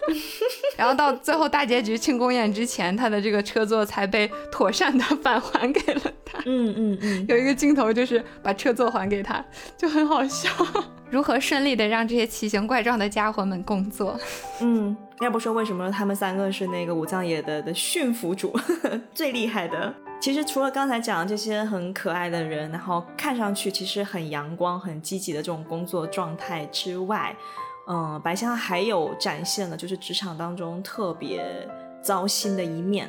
[0.76, 6.38] 然后到最后大结局庆功宴之前，他的这个车座才被妥善的返还给了他。
[6.46, 9.44] 嗯嗯嗯，有一个镜头就是把车座还给他，
[9.76, 10.50] 就很好笑。
[11.10, 14.18] 如何顺利的让这些奇形怪状的家伙们工作？
[14.60, 18.56] 嗯，要不说为什么他们三个是那个武藏野的的驯服主，
[19.12, 19.92] 最厉害的。
[20.20, 27.36] 其实除了刚才讲的这些很可爱的人，然后看上去其实很阳光、很积极的这种工作状态之外，
[27.88, 31.68] 嗯，白香还有展现了就是职场当中特别
[32.02, 33.08] 糟心的一面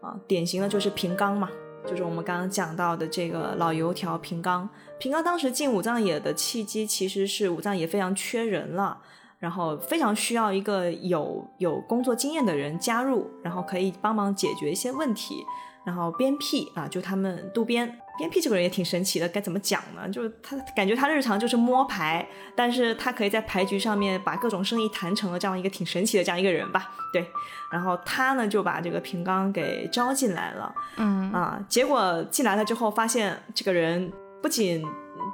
[0.00, 1.48] 啊，典型的就是平冈嘛，
[1.86, 4.68] 就是我们刚刚讲到的这个老油条平冈。
[4.98, 8.98] 平冈当时进武藏野的契机其实是武藏野非常缺人了，
[9.40, 15.44] 然后非常需要一个有有工作经验的人加入，然后可以帮忙解决一些问题。
[15.82, 20.06] 然后边 P 啊，就他们渡边边 P 这个人也挺神奇的，该怎么讲呢？
[20.10, 22.24] 就是他感觉他日常就是摸牌，
[22.54, 26.90] 但是他可以在牌局上面把各种生意谈成了这样一个挺神奇的这样一个人吧？
[27.14, 27.26] 对，
[27.72, 34.12] 然后他呢就把这个平冈给招进来了，嗯啊，结果进来了之后发现这个人
[34.42, 34.86] 不仅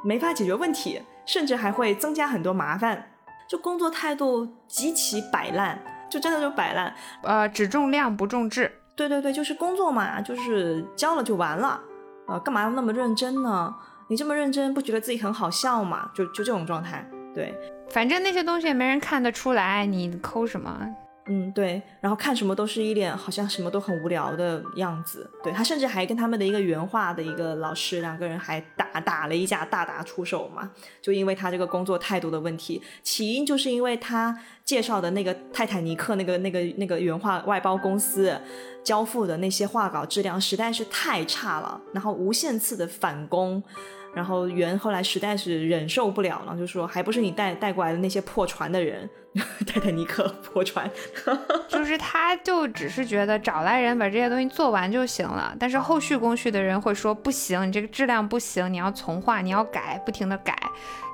[0.04, 3.10] 没法解决问题，甚至还会增加很多麻烦，
[3.48, 5.80] 就工作态度极其摆烂，
[6.10, 8.70] 就真的就摆烂，呃，只重量不重质。
[8.94, 11.80] 对对对，就是工作嘛，就是交了就完了，
[12.26, 13.74] 呃，干嘛要那么认真呢？
[14.08, 16.10] 你这么认真，不觉得自己很好笑吗？
[16.14, 17.54] 就就这种状态，对，
[17.90, 20.78] 反正那些东西也没人看得出来，你抠什么？
[21.28, 25.28] 嗯，对，然后看什么都是一脸好像什么都很无聊的样子。
[25.42, 30.70] 对他甚至还跟他们的一个原画的一个老师两个人还打打了一架，大打出手嘛。
[31.02, 38.32] 就因为他这个工作态度的问题，起因就是因为他介绍的那个泰坦尼克那个那个那个原画外包公司
[38.84, 43.62] 交付的那些画稿质量实在是太差了，然后无限次的返工。
[44.16, 49.06] 然后袁后来实在是忍受不了了，就说还不是你带带过来的那些破船的人，
[49.66, 50.90] 泰坦尼克破船，
[51.68, 60.56] 就是他就只是觉得找来人把这些东西做完就行了，但是后续工序的人会说不行，你这个质量不行，你要从化，你要改，不停的改，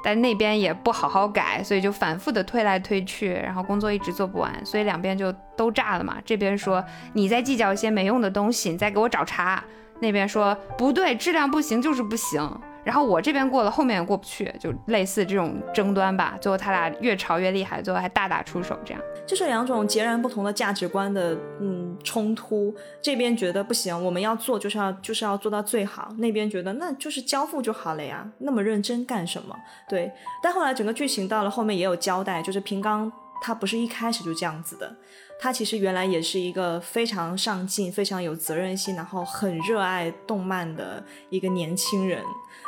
[0.04, 6.18] 但那边也不好好改，所以就反复的推来推去，然后工作一直做不完，所以两边就都炸了嘛。
[6.24, 6.84] 这边说
[7.14, 9.64] 你在计较一些没用的东西，你再给我找茬，
[9.98, 12.48] 那边说不对，质量不行就是不行。
[12.84, 16.36] 然后我这边过了，后面也过不去，就类似这种争端吧。
[16.40, 22.74] 最后他俩越吵越厉害，最后还大打出手，这样就是两种截然不同的价值观的嗯冲突。
[23.00, 29.56] 这边觉得不行，我们要做就是要就是要做到最好；那边觉得那就是交付就好了呀，那么认真干什么？
[29.88, 30.10] 对。
[30.42, 33.10] 但后来整个剧情到了后面也有交代，就是平冈
[33.40, 34.92] 他不是一开始就这样子的。
[35.40, 42.22] 他其实原来也是一个非常上进、非常有责任心，然后很热爱动漫的一个年轻人。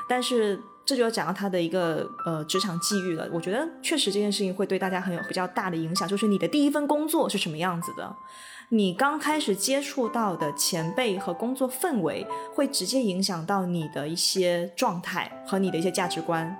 [0.08, 3.28] 但是这就要讲到他的一个呃职场际遇了。
[3.32, 8.14] 我觉得确实这件事情会对大家很有比较大的影响，就是你的第一份工作是什么样子的，
[8.68, 16.56] 你刚开始接触到的前辈和工作氛围，会直接影响到你的一些状态和你的一些价值观。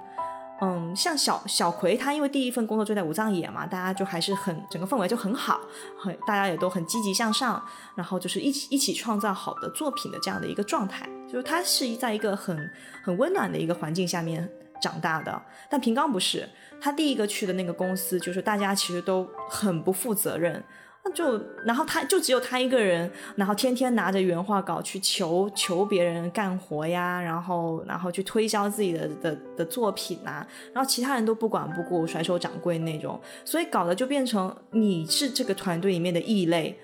[0.64, 5.60] 嗯，像小小葵，他因为第一份工作就在武藏野嘛，大家就还是很整个氛围就很好，
[5.98, 7.62] 很大家也都很积极向上，
[7.94, 12.56] 然后就是一起一起创造好的作品的这样的一个状态，就是他是在一个很
[13.02, 14.48] 很温暖的一个环境下面
[14.80, 15.42] 长大的。
[15.68, 16.48] 但平冈不是，
[16.80, 20.64] 他第一个去的那个公司，就是大家其实都很不负责任。
[21.04, 36.74] 那就，然后他就只有他一个人，然后天天拿着原画稿去求求别人干活呀，然后然后去推销自己的的的作品呐，然后其他人都不管不顾，甩手掌柜那种，所以搞得就变成你是这个团队里面的异类，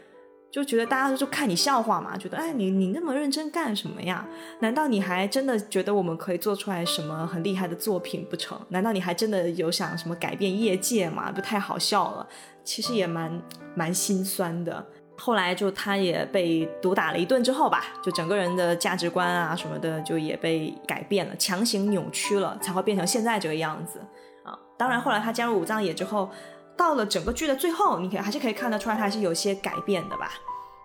[0.51, 4.29] 就觉得大家就看你笑话嘛，觉得哎你你那么认真干什么呀？
[4.59, 8.61] 难道你还真的觉得我们可以做出来什么很厉害的作品不成？
[8.69, 11.33] 难道你还真的有想什么改变业界吗？
[11.33, 12.29] 不太好笑了。
[12.71, 13.43] 其实也蛮
[13.75, 14.87] 蛮心酸的。
[15.19, 23.99] 后来就他也被毒打了一顿之后吧，就整个人的价值观啊什么的就也被改变了，强行扭曲了，才会变成现在这个样子
[24.45, 24.57] 啊。
[24.79, 26.31] 当然后来他加入武藏野之后，
[26.77, 30.31] 到了整个剧的最后，你可还是可以看得出来他是有些改变的吧。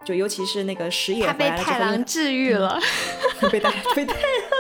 [0.04, 2.80] 就尤其是那个石野，他被太郎治愈了，
[3.52, 4.55] 被太被太郎，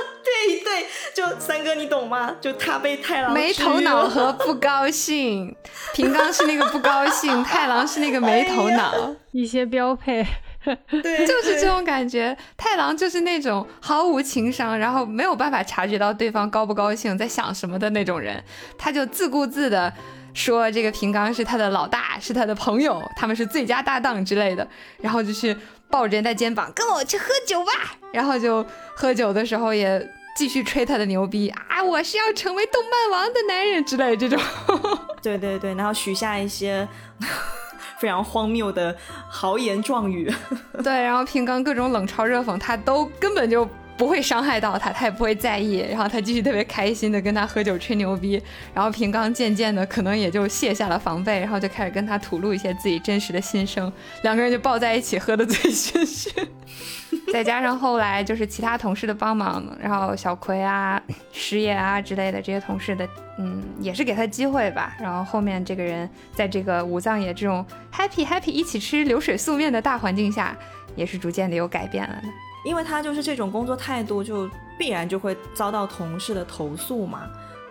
[1.13, 2.35] 就三哥你懂吗？
[2.41, 5.55] 就他被太郎没头脑和不高兴，
[5.93, 8.93] 平冈是那个不高兴，太郎是那个没头脑，
[9.31, 10.25] 一些标配。
[10.89, 12.35] 对，就是这种感觉。
[12.57, 18.43] 太郎就是那种毫无情商，然后没有办法察觉到对方高不高兴，在想什么的那种人。
[18.75, 19.93] 他就自顾自的
[20.33, 24.67] 说这个平冈是他的老大，是他的朋友，他们是最佳搭档之类的。
[24.99, 25.55] 然后就去
[25.87, 27.71] 抱着人家肩膀，跟我去喝酒吧。
[28.11, 28.65] 然后就
[28.95, 29.99] 喝酒的时候也
[30.35, 34.39] 继续吹他的牛逼啊，我是要成为动漫王的男人之类这种。
[35.21, 36.87] 对对对，然后许下一些。
[37.97, 38.93] 非常荒谬的
[39.29, 40.29] 豪言壮语，
[40.83, 43.67] 对，然后平冈各种冷嘲热讽，他都根本就
[43.97, 48.41] 不会伤害到他，他也不会在意，然后他继续特别开心的跟他喝酒吹牛逼，
[48.73, 53.91] 然后平刚渐渐的可能也就卸下了防备，然后就开始跟他吐露一些自己真实的心声，
[54.23, 56.47] 两个人就抱在一起喝的醉醺醺。
[57.31, 63.07] 再加上后来就是其他同事的帮忙，然后小葵啊、石野啊之类的这些同事的，
[63.39, 64.95] 嗯，也是给他机会吧。
[64.99, 70.55] 然后后面这个人在这个五藏野这种 happy happy 一起吃流水素面的大环境下，
[70.95, 72.27] 也是逐渐的有改变了的。
[72.65, 77.21] 因为他就是这种工作态度，就必然就会遭到同事的投诉嘛。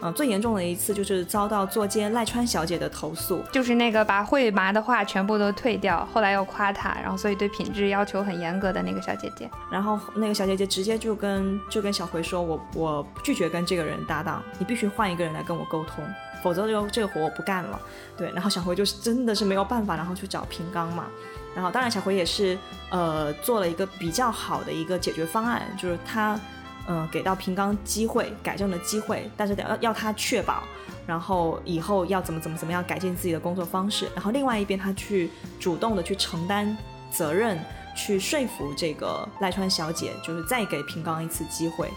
[0.02, 9.48] 嗯，最严重的一次就是遭到坐监赖川小姐的投诉，就是那个把会麻的话全部都退掉，后来又夸她，然后所以对品质要求很严格的那个小姐姐。
[9.70, 16.04] 然后那个小姐姐直接就跟就跟小葵说，我我拒绝跟这个人搭档，你必须换一个人来跟我沟通，
[16.42, 17.80] 否则就这个活我不干了。
[18.16, 21.06] 对，然后小葵就是真的是没有办法，然后去找平刚嘛。
[21.54, 22.58] 然后当然小葵也是
[22.90, 26.38] 呃做了一个比较好的一个解决方案，就是他。
[26.86, 30.64] 嗯，给到平刚机会改正的机会，但是要要他确保，
[31.06, 36.76] 然后以后要怎么怎么怎么样改进自己的工作方式，然后另外一边他去主动的去承担
[37.10, 37.58] 责任，
[37.96, 41.88] 去说服这个赖川小姐，就是再给平刚一次机会。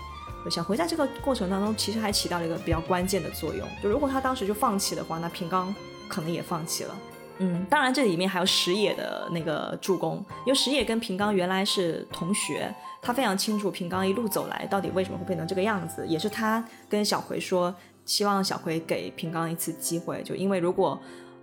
[0.49, 5.75] 小回在这个过程当中其实还起到了一个比较关键的作用，就如果他当时就放弃的话，那平刚
[6.07, 6.95] 可能也放弃了。
[7.39, 12.73] 嗯，当然这里面还有石野的那个助攻，因为石野跟平刚原来是同学。
[12.99, 17.73] 他非常清楚平刚一路走来到底为什么会变成这个样子，也是他跟小葵说，
[18.03, 20.99] 希望小葵给平刚一次机会，就因为如果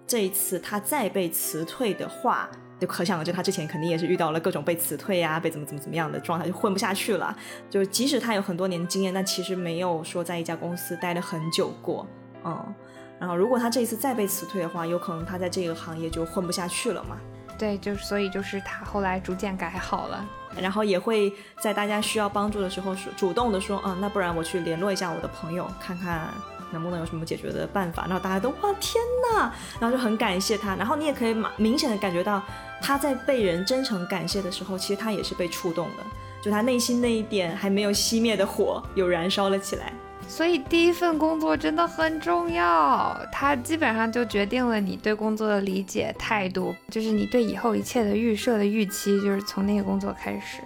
[0.06, 7.34] 这一次他再被辞退的话，就可想而知他之前肯定也是遇到了各种被辞退呀，被怎么怎么怎么样的状态，就混不下去了。
[7.70, 12.06] 就即使他有很多年的经验，但其实没有说在一家公司待了很久过，
[12.44, 12.74] 嗯。
[13.18, 17.16] 然后如果他这一次再被辞退的话，有可能他在这个行业就混不下去了嘛。
[17.56, 20.24] 对，就是所以就是他后来逐渐改好了。
[20.60, 26.28] 然后也会在大家需要帮助的时候说，主动的说，啊，那不然我去联络一下我的朋友，看看
[26.72, 28.04] 能不能有什么解决的办法。
[28.04, 29.02] 然后大家都哇天
[29.32, 30.74] 哪，然后就很感谢他。
[30.76, 32.42] 然后你也可以明显的感觉到
[32.82, 36.04] 他在被人真诚感谢的时候，其实他也是被触动的，
[36.42, 39.92] 就他内心那一点还没有熄灭的火又燃烧了起来。
[40.26, 50.62] 所以第一份工作真的很重要，它基本上就决定了你对工作的理解态度，就是你对以后一切的预设的预期，就是从那个工作开始。